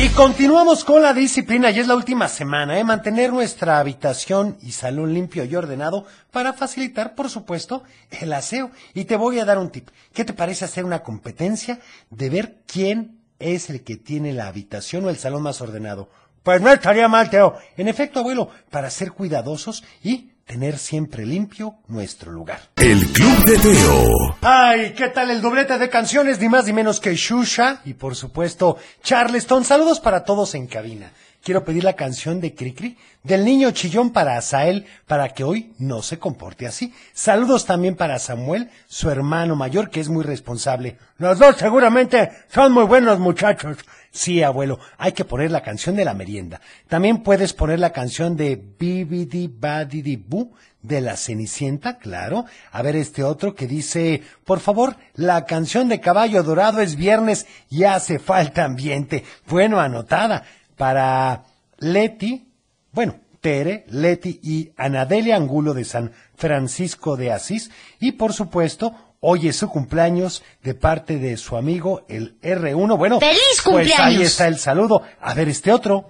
Y 0.00 0.08
continuamos 0.08 0.84
con 0.84 1.02
la 1.02 1.12
disciplina, 1.12 1.70
y 1.70 1.78
es 1.78 1.86
la 1.86 1.94
última 1.94 2.26
semana, 2.26 2.78
¿eh? 2.78 2.82
Mantener 2.82 3.32
nuestra 3.32 3.78
habitación 3.78 4.56
y 4.60 4.72
salón 4.72 5.14
limpio 5.14 5.44
y 5.44 5.54
ordenado 5.54 6.06
para 6.32 6.52
facilitar, 6.52 7.14
por 7.14 7.30
supuesto, 7.30 7.84
el 8.10 8.32
aseo. 8.32 8.70
Y 8.94 9.04
te 9.04 9.16
voy 9.16 9.38
a 9.38 9.44
dar 9.44 9.58
un 9.58 9.70
tip. 9.70 9.90
¿Qué 10.12 10.24
te 10.24 10.32
parece 10.32 10.64
hacer 10.64 10.84
una 10.84 11.04
competencia 11.04 11.78
de 12.10 12.30
ver 12.30 12.56
quién 12.66 13.20
es 13.38 13.70
el 13.70 13.84
que 13.84 13.96
tiene 13.96 14.32
la 14.32 14.48
habitación 14.48 15.04
o 15.04 15.10
el 15.10 15.18
salón 15.18 15.42
más 15.42 15.60
ordenado? 15.60 16.08
Pues 16.42 16.60
no 16.60 16.72
estaría 16.72 17.08
mal, 17.08 17.30
Teo. 17.30 17.56
En 17.76 17.88
efecto, 17.88 18.20
abuelo, 18.20 18.48
para 18.70 18.90
ser 18.90 19.12
cuidadosos 19.12 19.84
y 20.02 20.32
tener 20.44 20.76
siempre 20.78 21.24
limpio 21.24 21.76
nuestro 21.86 22.32
lugar. 22.32 22.60
El 22.76 23.06
Club 23.12 23.44
de 23.44 23.58
Teo. 23.58 24.36
Ay, 24.42 24.92
¿qué 24.96 25.08
tal 25.08 25.30
el 25.30 25.40
doblete 25.40 25.78
de 25.78 25.88
canciones? 25.88 26.40
Ni 26.40 26.48
más 26.48 26.66
ni 26.66 26.72
menos 26.72 27.00
que 27.00 27.14
Shusha 27.14 27.80
y 27.84 27.94
por 27.94 28.16
supuesto 28.16 28.76
Charleston. 29.02 29.64
Saludos 29.64 30.00
para 30.00 30.24
todos 30.24 30.54
en 30.54 30.66
cabina. 30.66 31.12
Quiero 31.44 31.64
pedir 31.64 31.82
la 31.82 31.94
canción 31.94 32.40
de 32.40 32.54
Cricri, 32.54 32.96
del 33.24 33.44
niño 33.44 33.72
chillón 33.72 34.12
para 34.12 34.36
Asael, 34.36 34.86
para 35.08 35.30
que 35.30 35.42
hoy 35.42 35.72
no 35.76 36.00
se 36.00 36.20
comporte 36.20 36.68
así. 36.68 36.94
Saludos 37.12 37.66
también 37.66 37.96
para 37.96 38.20
Samuel, 38.20 38.70
su 38.86 39.10
hermano 39.10 39.56
mayor, 39.56 39.90
que 39.90 39.98
es 39.98 40.08
muy 40.08 40.22
responsable. 40.22 40.98
Los 41.18 41.40
dos 41.40 41.56
seguramente 41.56 42.30
son 42.48 42.72
muy 42.72 42.84
buenos 42.84 43.18
muchachos. 43.18 43.78
Sí, 44.14 44.42
abuelo, 44.42 44.78
hay 44.98 45.12
que 45.12 45.24
poner 45.24 45.50
la 45.50 45.62
canción 45.62 45.96
de 45.96 46.04
la 46.04 46.12
merienda. 46.12 46.60
También 46.86 47.22
puedes 47.22 47.54
poner 47.54 47.78
la 47.78 47.92
canción 47.92 48.36
de 48.36 48.62
Bibidi 48.78 49.48
Badidi 49.48 50.16
Boo 50.16 50.52
de 50.82 51.00
la 51.00 51.16
Cenicienta, 51.16 51.96
claro. 51.96 52.44
A 52.72 52.82
ver 52.82 52.94
este 52.94 53.24
otro 53.24 53.54
que 53.54 53.66
dice, 53.66 54.22
por 54.44 54.60
favor, 54.60 54.96
la 55.14 55.46
canción 55.46 55.88
de 55.88 56.00
Caballo 56.00 56.42
Dorado 56.42 56.82
es 56.82 56.94
viernes 56.96 57.46
y 57.70 57.84
hace 57.84 58.18
falta 58.18 58.64
ambiente. 58.64 59.24
Bueno, 59.46 59.80
anotada. 59.80 60.44
Para 60.76 61.44
Leti, 61.78 62.48
bueno, 62.92 63.16
Tere, 63.40 63.86
Leti 63.88 64.40
y 64.42 64.72
Anadelia 64.76 65.36
Angulo 65.36 65.72
de 65.72 65.84
San 65.84 66.12
Francisco 66.34 67.16
de 67.16 67.32
Asís. 67.32 67.70
Y 67.98 68.12
por 68.12 68.34
supuesto, 68.34 68.94
hoy 69.24 69.48
es 69.48 69.56
su 69.56 69.68
cumpleaños 69.68 70.42
de 70.64 70.74
parte 70.74 71.18
de 71.18 71.36
su 71.36 71.56
amigo 71.56 72.02
el 72.08 72.38
R1. 72.42 72.98
Bueno, 72.98 73.20
¡Feliz 73.20 73.38
pues 73.64 73.86
ahí 73.86 73.90
cumpleaños! 73.92 74.22
está 74.22 74.48
el 74.48 74.58
saludo. 74.58 75.02
A 75.20 75.32
ver 75.34 75.48
este 75.48 75.72
otro. 75.72 76.04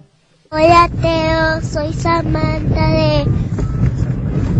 Hola 0.49 0.89
Teo, 1.01 1.61
soy 1.61 1.93
Samantha 1.93 2.87
de, 2.89 3.25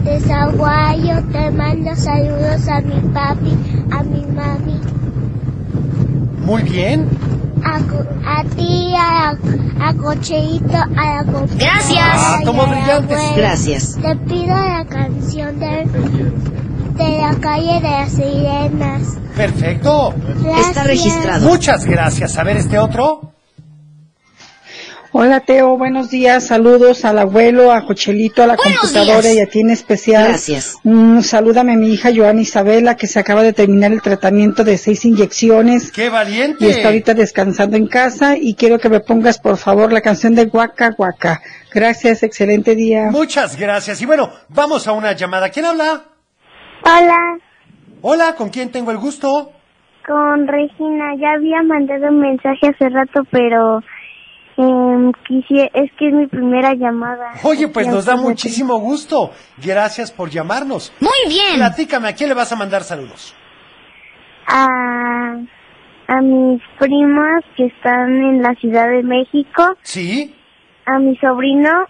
de 0.04 0.20
Zaguayo. 0.22 1.24
Te 1.32 1.52
mando 1.52 1.96
saludos 1.96 2.68
a 2.68 2.82
mi 2.82 3.00
papi, 3.14 3.58
a 3.92 4.04
mi 4.04 4.26
mami, 4.26 4.80
Muy 6.40 6.62
bien. 6.64 7.10
a, 7.64 8.44
ti, 8.56 8.94
a, 8.98 9.36
a 9.88 9.94
Cocheito, 9.96 10.78
a 10.78 11.24
la 11.24 11.24
Gracias. 11.58 12.00
Ah, 12.02 12.40
brillantes. 12.68 13.18
abuela. 13.18 13.38
Gracias. 13.38 13.98
Te 14.02 14.16
pido 14.16 14.48
la 14.56 14.86
canción 14.86 15.60
de, 15.60 15.86
de 16.96 17.18
la 17.18 17.36
calle 17.42 17.74
de 17.82 17.90
las 17.90 18.12
sirenas. 18.12 19.18
Perfecto. 19.36 20.14
Gracias. 20.44 20.68
Está 20.68 20.84
registrado. 20.84 21.48
Muchas 21.50 21.86
gracias. 21.86 22.38
A 22.38 22.44
ver 22.44 22.58
este 22.58 22.78
otro. 22.78 23.30
Hola 25.16 25.42
Teo, 25.42 25.78
buenos 25.78 26.10
días, 26.10 26.48
saludos 26.48 27.06
al 27.06 27.20
abuelo, 27.20 27.72
a 27.72 27.86
Cochelito, 27.86 28.42
a 28.42 28.48
la 28.48 28.56
Buenos 28.56 28.80
computadora 28.80 29.22
días. 29.30 29.36
y 29.36 29.42
a 29.42 29.46
ti 29.46 29.60
en 29.60 29.70
especial. 29.70 30.28
Gracias. 30.30 30.78
Mm, 30.84 31.22
salúdame 31.22 31.74
a 31.74 31.76
mi 31.76 31.94
hija 31.94 32.10
Joana 32.12 32.42
Isabela 32.42 32.96
que 32.98 33.06
se 33.06 33.20
acaba 33.20 33.44
de 33.44 33.54
terminar 33.54 33.92
el 33.92 34.02
tratamiento 34.02 34.64
de 34.64 34.76
seis 34.80 35.06
inyecciones 35.06 35.92
¡Qué 35.92 36.10
valiente! 36.10 36.66
y 36.66 36.70
está 36.72 36.88
ahorita 36.88 37.14
descansando 37.14 37.78
en 37.78 37.86
casa 37.86 38.38
y 38.42 38.56
quiero 38.56 38.80
que 38.80 38.90
me 38.90 39.02
pongas 39.02 39.38
por 39.38 39.58
favor 39.58 39.94
la 39.94 40.02
canción 40.02 40.34
de 40.34 40.46
Guaca 40.46 40.90
Guaca. 40.98 41.44
Gracias, 41.72 42.24
excelente 42.24 42.74
día. 42.76 43.10
Muchas 43.12 43.56
gracias. 43.56 44.02
Y 44.02 44.08
bueno, 44.08 44.32
vamos 44.50 44.88
a 44.88 44.94
una 44.94 45.12
llamada. 45.14 45.50
¿Quién 45.50 45.66
habla? 45.68 46.06
Hola, 46.84 47.38
Hola, 48.02 48.36
¿con 48.36 48.50
quién 48.50 48.72
tengo 48.72 48.92
el 48.92 48.98
gusto? 48.98 49.52
con 50.06 50.48
Regina. 50.48 51.16
Ya 51.18 51.32
había 51.38 51.64
mandado 51.64 52.08
un 52.10 52.20
mensaje 52.20 52.68
hace 52.68 52.90
rato, 52.90 53.22
pero 53.32 53.80
eh, 54.58 55.12
es 55.74 55.92
que 55.98 56.08
es 56.10 56.14
mi 56.14 56.28
primera 56.28 56.74
llamada. 56.74 57.32
Oye, 57.44 57.70
pues 57.70 57.88
nos 57.88 58.04
da 58.06 58.18
muchísimo 58.18 58.78
gusto. 58.80 59.32
Gracias 59.64 60.12
por 60.12 60.30
llamarnos. 60.30 60.92
Muy 61.00 61.12
bien. 61.34 61.56
Platícame, 61.56 62.10
¿a 62.10 62.14
quién 62.16 62.28
le 62.30 62.36
vas 62.36 62.52
a 62.52 62.58
mandar 62.58 62.84
saludos? 62.84 63.34
A, 64.48 64.68
a 66.08 66.22
mis 66.22 66.62
primas 66.78 67.44
que 67.56 67.68
están 67.68 68.14
en 68.14 68.42
la 68.42 68.54
Ciudad 68.56 68.90
de 68.90 69.04
México, 69.04 69.78
¿Sí? 69.84 70.36
a 70.86 71.00
mi 71.00 71.16
sobrino 71.16 71.86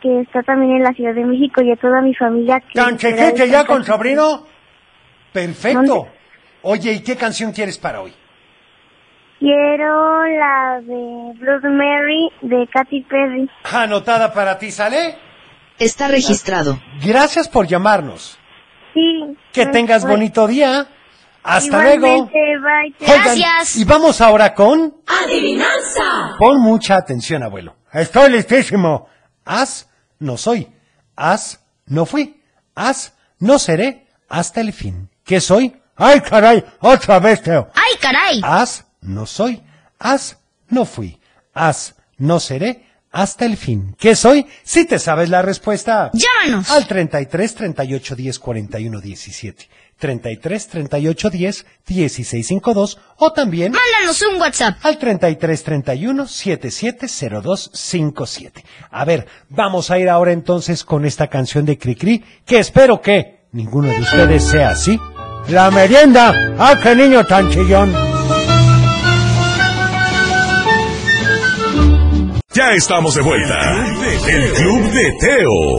que 0.00 0.20
está 0.22 0.42
también 0.42 0.76
en 0.76 0.82
la 0.82 0.92
Ciudad 0.92 1.14
de 1.14 1.24
México 1.24 1.62
y 1.62 1.70
a 1.72 1.76
toda 1.76 2.00
mi 2.00 2.14
familia 2.14 2.60
que... 2.60 2.72
¿Tan 2.74 2.96
que 2.96 3.08
chequete 3.08 3.44
está- 3.44 3.46
ya 3.46 3.64
con 3.64 3.84
sobrino? 3.84 4.46
Perfecto. 5.32 5.80
¿Dónde? 5.82 6.10
Oye, 6.62 6.92
¿y 6.92 7.00
qué 7.02 7.16
canción 7.16 7.52
quieres 7.52 7.78
para 7.78 8.00
hoy? 8.00 8.12
Quiero 9.38 10.24
la 10.24 10.80
de 10.80 11.32
Blood 11.38 11.62
Mary 11.70 12.28
de 12.42 12.66
Katy 12.72 13.02
Perry. 13.02 13.48
Anotada 13.72 14.32
para 14.32 14.58
ti, 14.58 14.70
¿sale? 14.72 15.16
Está 15.78 16.08
registrado. 16.08 16.80
Gracias 17.04 17.48
por 17.48 17.66
llamarnos. 17.68 18.36
Sí. 18.94 19.36
Que 19.52 19.62
pues, 19.62 19.72
tengas 19.72 20.02
pues, 20.02 20.12
bonito 20.12 20.46
día. 20.48 20.88
Hasta 21.44 21.82
luego. 21.82 22.26
bye. 22.26 22.94
Oigan, 23.00 23.24
Gracias. 23.24 23.76
y 23.76 23.84
vamos 23.84 24.20
ahora 24.20 24.54
con... 24.54 24.92
Adivinanza. 25.06 26.34
Pon 26.36 26.60
mucha 26.60 26.96
atención, 26.96 27.44
abuelo. 27.44 27.76
Estoy 27.92 28.32
listísimo. 28.32 29.08
Haz, 29.44 29.87
no 30.18 30.36
soy. 30.36 30.68
Haz, 31.16 31.60
no 31.86 32.06
fui. 32.06 32.40
Haz, 32.74 33.12
no 33.38 33.58
seré 33.58 34.06
hasta 34.28 34.60
el 34.60 34.72
fin. 34.72 35.08
¿Qué 35.24 35.40
soy? 35.40 35.76
¡Ay, 35.96 36.20
caray! 36.20 36.64
Otra 36.80 37.18
vez, 37.18 37.42
Teo. 37.42 37.70
¡Ay, 37.74 37.96
caray! 38.00 38.40
Haz, 38.42 38.84
no 39.00 39.26
soy. 39.26 39.62
Haz, 39.98 40.38
no 40.68 40.84
fui. 40.84 41.18
Haz, 41.52 41.94
no 42.18 42.38
seré 42.38 42.86
hasta 43.10 43.46
el 43.46 43.56
fin. 43.56 43.96
¿Qué 43.98 44.14
soy? 44.14 44.46
Si 44.62 44.84
te 44.84 44.98
sabes 44.98 45.28
la 45.28 45.42
respuesta. 45.42 46.10
Llámanos. 46.12 46.70
Al 46.70 46.86
33 46.86 47.54
38 47.54 48.16
10 48.16 48.38
41 48.38 49.00
17. 49.00 49.68
33 49.98 50.68
38 50.68 51.30
10 51.30 51.66
16 51.86 52.46
52 52.46 52.98
o 53.16 53.32
también 53.32 53.72
Mándanos 53.72 54.22
un 54.22 54.40
WhatsApp. 54.40 54.78
al 54.82 54.98
33 54.98 55.62
31 55.64 56.26
77 56.26 57.06
02 57.42 57.70
57. 57.74 58.64
A 58.90 59.04
ver, 59.04 59.26
vamos 59.48 59.90
a 59.90 59.98
ir 59.98 60.08
ahora 60.08 60.32
entonces 60.32 60.84
con 60.84 61.04
esta 61.04 61.26
canción 61.26 61.64
de 61.64 61.76
Cricri, 61.78 62.24
que 62.46 62.58
espero 62.58 63.00
que 63.00 63.46
ninguno 63.52 63.88
de 63.88 64.00
ustedes 64.00 64.44
sea 64.44 64.70
así. 64.70 64.98
La 65.48 65.70
merienda. 65.70 66.54
¡Ah, 66.58 66.78
qué 66.82 66.94
niño 66.94 67.24
tan 67.24 67.50
chillón! 67.50 67.94
Ya 72.52 72.72
estamos 72.72 73.14
de 73.14 73.22
vuelta. 73.22 73.84
El 74.28 74.52
Club 74.52 74.82
de 74.92 75.12
Teo. 75.20 75.78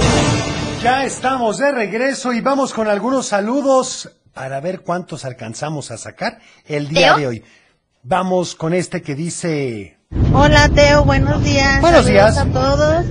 Ya 0.82 1.04
estamos 1.04 1.58
de 1.58 1.72
regreso 1.72 2.32
y 2.32 2.40
vamos 2.42 2.74
con 2.74 2.88
algunos 2.88 3.28
saludos 3.28 4.12
para 4.34 4.62
ver 4.62 4.82
cuántos 4.82 5.26
alcanzamos 5.26 5.92
a 5.92 5.98
sacar 5.98 6.40
el 6.66 6.88
día 6.88 7.10
¿Teo? 7.10 7.18
de 7.18 7.28
hoy. 7.28 7.44
Vamos 8.04 8.56
con 8.56 8.74
este 8.74 9.02
que 9.02 9.14
dice... 9.14 9.98
Hola 10.34 10.70
Teo, 10.70 11.04
buenos 11.04 11.44
días. 11.44 11.82
Buenos 11.82 12.06
Saludos 12.06 12.34
días. 12.34 12.38
a 12.38 12.46
todos. 12.46 13.06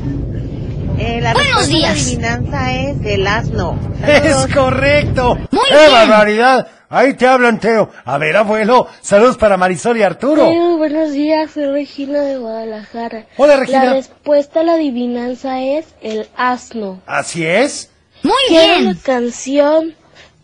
Eh, 0.99 1.21
la 1.21 1.33
Buenos 1.33 1.69
respuesta 1.69 1.77
a 1.77 1.89
la 1.91 1.95
días. 1.95 2.07
adivinanza 2.07 2.73
es 2.75 2.97
el 3.05 3.27
asno. 3.27 3.79
Es 4.07 4.55
correcto. 4.55 5.35
Muy 5.51 5.69
¡Qué 5.69 5.77
bien. 5.79 5.93
barbaridad! 5.93 6.69
Ahí 6.91 7.15
te 7.15 7.27
hablan, 7.27 7.61
Teo. 7.61 7.91
A 8.07 8.17
ver, 8.17 8.35
abuelo, 8.37 8.87
saludos 9.03 9.37
para 9.37 9.57
Marisol 9.59 9.99
y 9.99 10.03
Arturo. 10.03 10.43
Teo, 10.49 10.79
buenos 10.79 11.13
días, 11.13 11.51
soy 11.53 11.67
Regina 11.67 12.21
de 12.23 12.39
Guadalajara. 12.39 13.27
Hola, 13.37 13.57
Regina. 13.57 13.85
La 13.85 13.93
respuesta 13.95 14.61
a 14.61 14.63
la 14.65 14.73
adivinanza 14.75 15.61
es 15.61 15.85
el 16.01 16.29
asno. 16.37 17.03
Así 17.07 17.45
es. 17.47 17.91
Muy 18.23 18.33
Quiero 18.49 18.75
bien. 18.79 18.85
la 18.87 18.95
canción 19.03 19.95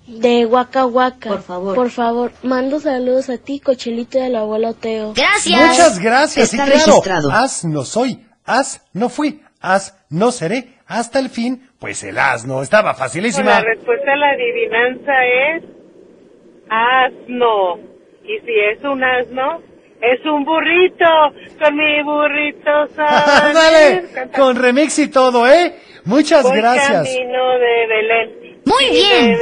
de 0.07 0.45
Waka 0.45 0.85
Waka. 0.85 1.31
Por 1.31 1.43
favor. 1.43 1.75
Por 1.75 1.91
favor, 1.91 2.33
mando 2.43 2.79
saludos 2.79 3.31
a 3.31 3.39
ti, 3.39 3.59
Cochelito 3.59 4.23
al 4.23 4.37
abuelo 4.37 4.75
Teo. 4.75 5.15
Gracias. 5.15 5.71
Muchas 5.71 5.99
gracias. 5.99 6.53
Está 6.53 6.65
y 6.65 6.71
claro, 6.71 6.87
registrado. 6.87 7.31
as 7.33 7.65
no 7.65 7.85
soy, 7.85 8.27
as 8.45 8.83
no 8.93 9.09
fui, 9.09 9.41
as 9.65 9.97
no 10.11 10.31
seré, 10.31 10.69
hasta 10.87 11.19
el 11.19 11.31
fin, 11.31 11.71
pues 11.81 12.05
el 12.05 12.19
asno. 12.19 12.63
Estaba 12.63 12.95
facilísima. 12.95 13.61
respuesta 13.61 14.13
a 14.13 14.17
la 14.17 14.31
adivinanza 14.31 15.13
es 15.25 15.65
asno. 16.69 17.79
Y 18.25 18.39
si 18.45 18.61
es 18.73 18.85
un 18.85 19.03
asno, 19.03 19.63
es 20.03 20.25
un 20.27 20.45
burrito. 20.45 21.07
Con 21.59 21.77
mi 21.77 22.03
burrito 22.03 22.71
Dale, 22.97 24.05
con 24.37 24.57
remix 24.57 24.99
y 24.99 25.09
todo, 25.11 25.49
¿eh? 25.49 25.75
Muchas 26.05 26.45
gracias. 26.53 27.15
de 27.15 27.87
Belén. 27.89 28.61
Muy 28.67 28.91
bien. 28.91 29.39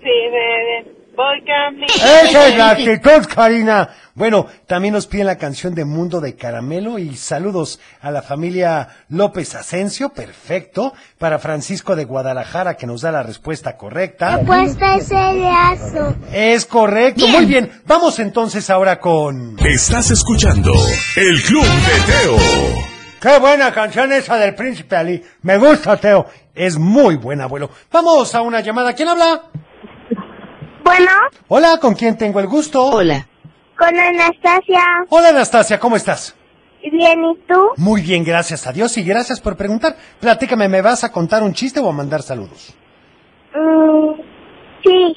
sí, 0.00 0.10
bebé. 0.30 0.95
Voy 1.16 1.42
camino. 1.46 1.86
Esa 1.86 2.48
es 2.48 2.58
la 2.58 2.70
actitud, 2.70 3.26
Karina. 3.34 3.88
Bueno, 4.14 4.46
también 4.66 4.92
nos 4.94 5.06
piden 5.06 5.26
la 5.26 5.38
canción 5.38 5.74
de 5.74 5.84
Mundo 5.84 6.20
de 6.20 6.36
Caramelo 6.36 6.98
y 6.98 7.16
saludos 7.16 7.80
a 8.00 8.10
la 8.10 8.22
familia 8.22 8.88
López 9.08 9.54
Asensio, 9.54 10.10
perfecto. 10.10 10.92
Para 11.18 11.38
Francisco 11.38 11.96
de 11.96 12.04
Guadalajara 12.04 12.76
que 12.76 12.86
nos 12.86 13.00
da 13.00 13.12
la 13.12 13.22
respuesta 13.22 13.76
correcta. 13.76 14.40
Puesta 14.44 14.96
es 14.96 15.10
el 15.10 15.44
asno. 15.46 16.14
Es 16.32 16.66
correcto, 16.66 17.24
Bien. 17.24 17.36
muy 17.36 17.46
bien. 17.46 17.70
Vamos 17.86 18.18
entonces 18.18 18.68
ahora 18.68 19.00
con... 19.00 19.56
Estás 19.60 20.10
escuchando 20.10 20.72
El 21.16 21.42
Club 21.42 21.64
de 21.64 22.12
Teo. 22.12 22.36
Qué 23.20 23.38
buena 23.38 23.72
canción 23.72 24.12
esa 24.12 24.36
del 24.36 24.54
Príncipe 24.54 24.96
Ali. 24.96 25.22
Me 25.42 25.56
gusta, 25.56 25.96
Teo. 25.96 26.26
Es 26.54 26.78
muy 26.78 27.16
buena, 27.16 27.44
abuelo. 27.44 27.70
Vamos 27.90 28.34
a 28.34 28.42
una 28.42 28.60
llamada. 28.60 28.94
¿Quién 28.94 29.08
habla? 29.08 29.42
Bueno, 30.86 31.10
Hola, 31.48 31.78
¿con 31.80 31.94
quién 31.94 32.16
tengo 32.16 32.38
el 32.38 32.46
gusto? 32.46 32.80
Hola. 32.84 33.26
con 33.76 33.88
Anastasia. 33.88 34.84
Hola, 35.08 35.30
Anastasia, 35.30 35.80
¿cómo 35.80 35.96
estás? 35.96 36.36
Bien, 36.80 37.24
¿y 37.24 37.34
tú? 37.48 37.70
Muy 37.76 38.02
bien, 38.02 38.22
gracias 38.22 38.68
a 38.68 38.72
Dios 38.72 38.96
y 38.96 39.02
gracias 39.02 39.40
por 39.40 39.56
preguntar. 39.56 39.96
Platícame, 40.20 40.68
¿me 40.68 40.82
vas 40.82 41.02
a 41.02 41.10
contar 41.10 41.42
un 41.42 41.52
chiste 41.52 41.80
o 41.80 41.88
a 41.88 41.92
mandar 41.92 42.22
saludos? 42.22 42.72
Mm, 43.52 44.20
sí, 44.84 45.16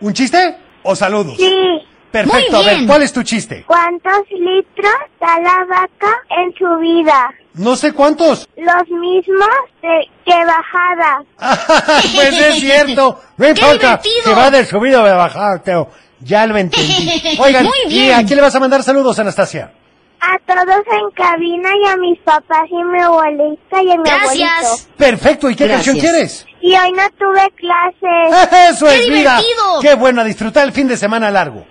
¿Un 0.00 0.12
chiste 0.12 0.56
o 0.82 0.96
saludos? 0.96 1.36
sí. 1.36 1.85
Perfecto, 2.10 2.56
a 2.58 2.62
ver. 2.62 2.86
¿cuál 2.86 3.02
es 3.02 3.12
tu 3.12 3.22
chiste? 3.22 3.64
¿Cuántos 3.66 4.22
litros 4.30 4.94
da 5.20 5.38
la 5.40 5.64
vaca 5.68 6.12
en 6.30 6.52
su 6.56 6.78
vida? 6.80 7.30
No 7.54 7.76
sé 7.76 7.92
cuántos. 7.92 8.48
Los 8.56 8.88
mismos 8.88 9.48
de, 9.82 10.08
que 10.24 10.34
bajada. 10.44 11.22
pues 12.14 12.40
es 12.40 12.54
cierto. 12.60 13.20
No 13.36 13.48
importa. 13.48 14.00
Que 14.24 14.32
va 14.34 14.50
de 14.50 14.64
subida 14.64 15.02
o 15.02 15.06
de 15.06 15.12
bajada, 15.12 15.62
Teo. 15.62 15.90
Ya 16.20 16.46
lo 16.46 16.56
entendí. 16.56 17.36
Oigan, 17.38 17.64
Muy 17.64 17.74
¿y 17.86 17.88
bien. 17.88 18.14
a 18.14 18.24
quién 18.24 18.36
le 18.36 18.42
vas 18.42 18.54
a 18.54 18.60
mandar 18.60 18.82
saludos, 18.82 19.18
Anastasia? 19.18 19.72
A 20.18 20.38
todos 20.46 20.82
en 20.90 21.10
cabina 21.14 21.68
y 21.84 21.86
a 21.88 21.96
mis 21.98 22.18
papás 22.20 22.64
y 22.70 22.80
a 22.80 22.84
mi 22.86 23.00
abuelita 23.02 23.82
y 23.82 23.92
a 23.92 23.96
mi 23.96 24.02
Gracias. 24.04 24.50
abuelito. 24.64 24.96
Perfecto, 24.96 25.50
¿y 25.50 25.54
qué 25.54 25.66
Gracias. 25.66 25.86
canción 25.94 25.98
quieres? 26.12 26.46
Y 26.62 26.72
hoy 26.74 26.92
no 26.92 27.02
tuve 27.18 27.50
clases. 27.56 28.70
Eso 28.74 28.88
es, 28.88 29.04
¡Qué 29.04 29.10
mira. 29.10 29.38
divertido! 29.38 29.80
Qué 29.82 29.94
bueno, 29.94 30.22
a 30.22 30.24
disfrutar 30.24 30.64
el 30.64 30.72
fin 30.72 30.88
de 30.88 30.96
semana 30.96 31.30
largo. 31.30 31.66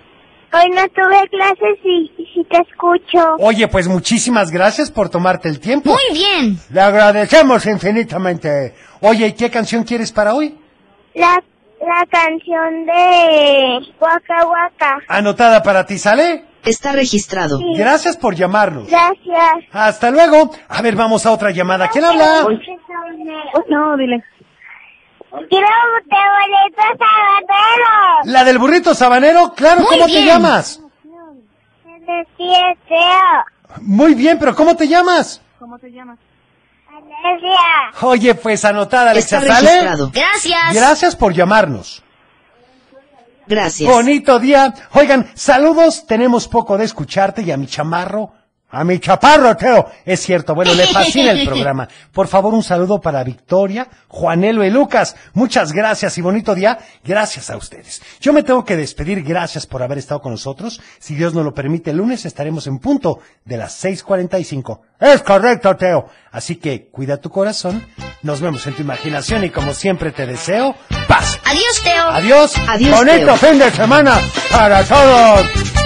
Hoy 0.56 0.70
no 0.70 0.88
tuve 0.88 1.28
clases 1.28 1.78
y, 1.84 2.10
y 2.18 2.26
sí 2.34 2.46
te 2.50 2.58
escucho. 2.62 3.36
Oye, 3.38 3.68
pues 3.68 3.88
muchísimas 3.88 4.50
gracias 4.50 4.90
por 4.90 5.08
tomarte 5.08 5.48
el 5.48 5.60
tiempo. 5.60 5.90
Muy 5.90 6.18
bien. 6.18 6.58
Le 6.70 6.80
agradecemos 6.80 7.66
infinitamente. 7.66 8.74
Oye, 9.00 9.26
¿y 9.28 9.32
qué 9.34 9.50
canción 9.50 9.84
quieres 9.84 10.12
para 10.12 10.34
hoy? 10.34 10.56
La, 11.14 11.42
la 11.80 12.06
canción 12.10 12.86
de 12.86 13.78
Waka 14.00 14.46
Waka. 14.46 14.98
Anotada 15.08 15.62
para 15.62 15.84
ti, 15.84 15.98
¿sale? 15.98 16.44
Está 16.64 16.92
registrado. 16.92 17.58
Sí. 17.58 17.64
Gracias 17.76 18.16
por 18.16 18.34
llamarnos. 18.34 18.88
Gracias. 18.88 19.64
Hasta 19.72 20.10
luego. 20.10 20.50
A 20.68 20.82
ver, 20.82 20.96
vamos 20.96 21.24
a 21.24 21.32
otra 21.32 21.50
llamada. 21.52 21.88
¿Quién 21.88 22.04
habla? 22.04 22.46
No, 23.68 23.96
dile. 23.96 24.22
Quiero 25.48 25.66
de 26.04 26.16
boletos 26.36 26.98
sabateros. 26.98 28.24
La 28.26 28.44
del 28.44 28.58
burrito 28.58 28.94
sabanero, 28.94 29.52
claro, 29.54 29.82
Muy 29.82 29.90
¿cómo 29.90 30.06
te 30.06 30.12
bien. 30.12 30.26
llamas? 30.26 30.80
Siete. 32.36 33.00
Muy 33.82 34.14
bien, 34.14 34.38
pero 34.38 34.54
¿cómo 34.54 34.76
te 34.76 34.86
llamas? 34.88 35.40
Alesia. 36.88 37.58
Oye, 38.02 38.34
pues 38.34 38.64
anotada, 38.64 39.10
Alexa, 39.10 39.38
Está 39.38 39.54
¿sale? 39.56 39.68
registrado. 39.68 40.10
Gracias. 40.14 40.74
Gracias 40.74 41.16
por 41.16 41.34
llamarnos. 41.34 42.02
Gracias. 43.46 43.90
Bonito 43.90 44.38
día. 44.38 44.72
Oigan, 44.94 45.30
saludos. 45.34 46.06
Tenemos 46.06 46.48
poco 46.48 46.78
de 46.78 46.84
escucharte 46.84 47.42
y 47.42 47.50
a 47.50 47.56
mi 47.56 47.66
chamarro. 47.66 48.32
A 48.68 48.82
mi 48.84 48.98
chaparro, 48.98 49.56
Teo. 49.56 49.90
Es 50.04 50.20
cierto, 50.20 50.54
bueno, 50.54 50.74
le 50.74 50.86
fascina 50.88 51.30
el 51.30 51.44
programa. 51.46 51.88
Por 52.12 52.26
favor, 52.26 52.52
un 52.52 52.62
saludo 52.64 53.00
para 53.00 53.22
Victoria, 53.22 53.86
Juanelo 54.08 54.64
y 54.64 54.70
Lucas. 54.70 55.14
Muchas 55.34 55.72
gracias 55.72 56.18
y 56.18 56.20
bonito 56.20 56.54
día. 56.54 56.76
Gracias 57.04 57.48
a 57.48 57.56
ustedes. 57.56 58.02
Yo 58.20 58.32
me 58.32 58.42
tengo 58.42 58.64
que 58.64 58.76
despedir. 58.76 59.22
Gracias 59.22 59.66
por 59.66 59.82
haber 59.82 59.98
estado 59.98 60.20
con 60.20 60.32
nosotros. 60.32 60.80
Si 60.98 61.14
Dios 61.14 61.32
nos 61.32 61.44
lo 61.44 61.54
permite, 61.54 61.90
el 61.92 61.98
lunes 61.98 62.26
estaremos 62.26 62.66
en 62.66 62.78
punto 62.80 63.20
de 63.44 63.56
las 63.56 63.82
6.45. 63.84 64.80
Es 65.00 65.22
correcto, 65.22 65.76
Teo. 65.76 66.08
Así 66.32 66.56
que 66.56 66.88
cuida 66.88 67.18
tu 67.18 67.30
corazón. 67.30 67.86
Nos 68.22 68.40
vemos 68.40 68.66
en 68.66 68.74
tu 68.74 68.82
imaginación 68.82 69.44
y 69.44 69.50
como 69.50 69.72
siempre 69.74 70.10
te 70.10 70.26
deseo 70.26 70.74
paz. 71.06 71.38
Adiós, 71.44 71.82
Teo. 71.84 72.08
Adiós. 72.08 72.54
Adiós, 72.68 72.98
Bonito 72.98 73.26
Teo. 73.26 73.36
fin 73.36 73.58
de 73.60 73.70
semana 73.70 74.18
para 74.50 74.82
todos. 74.84 75.85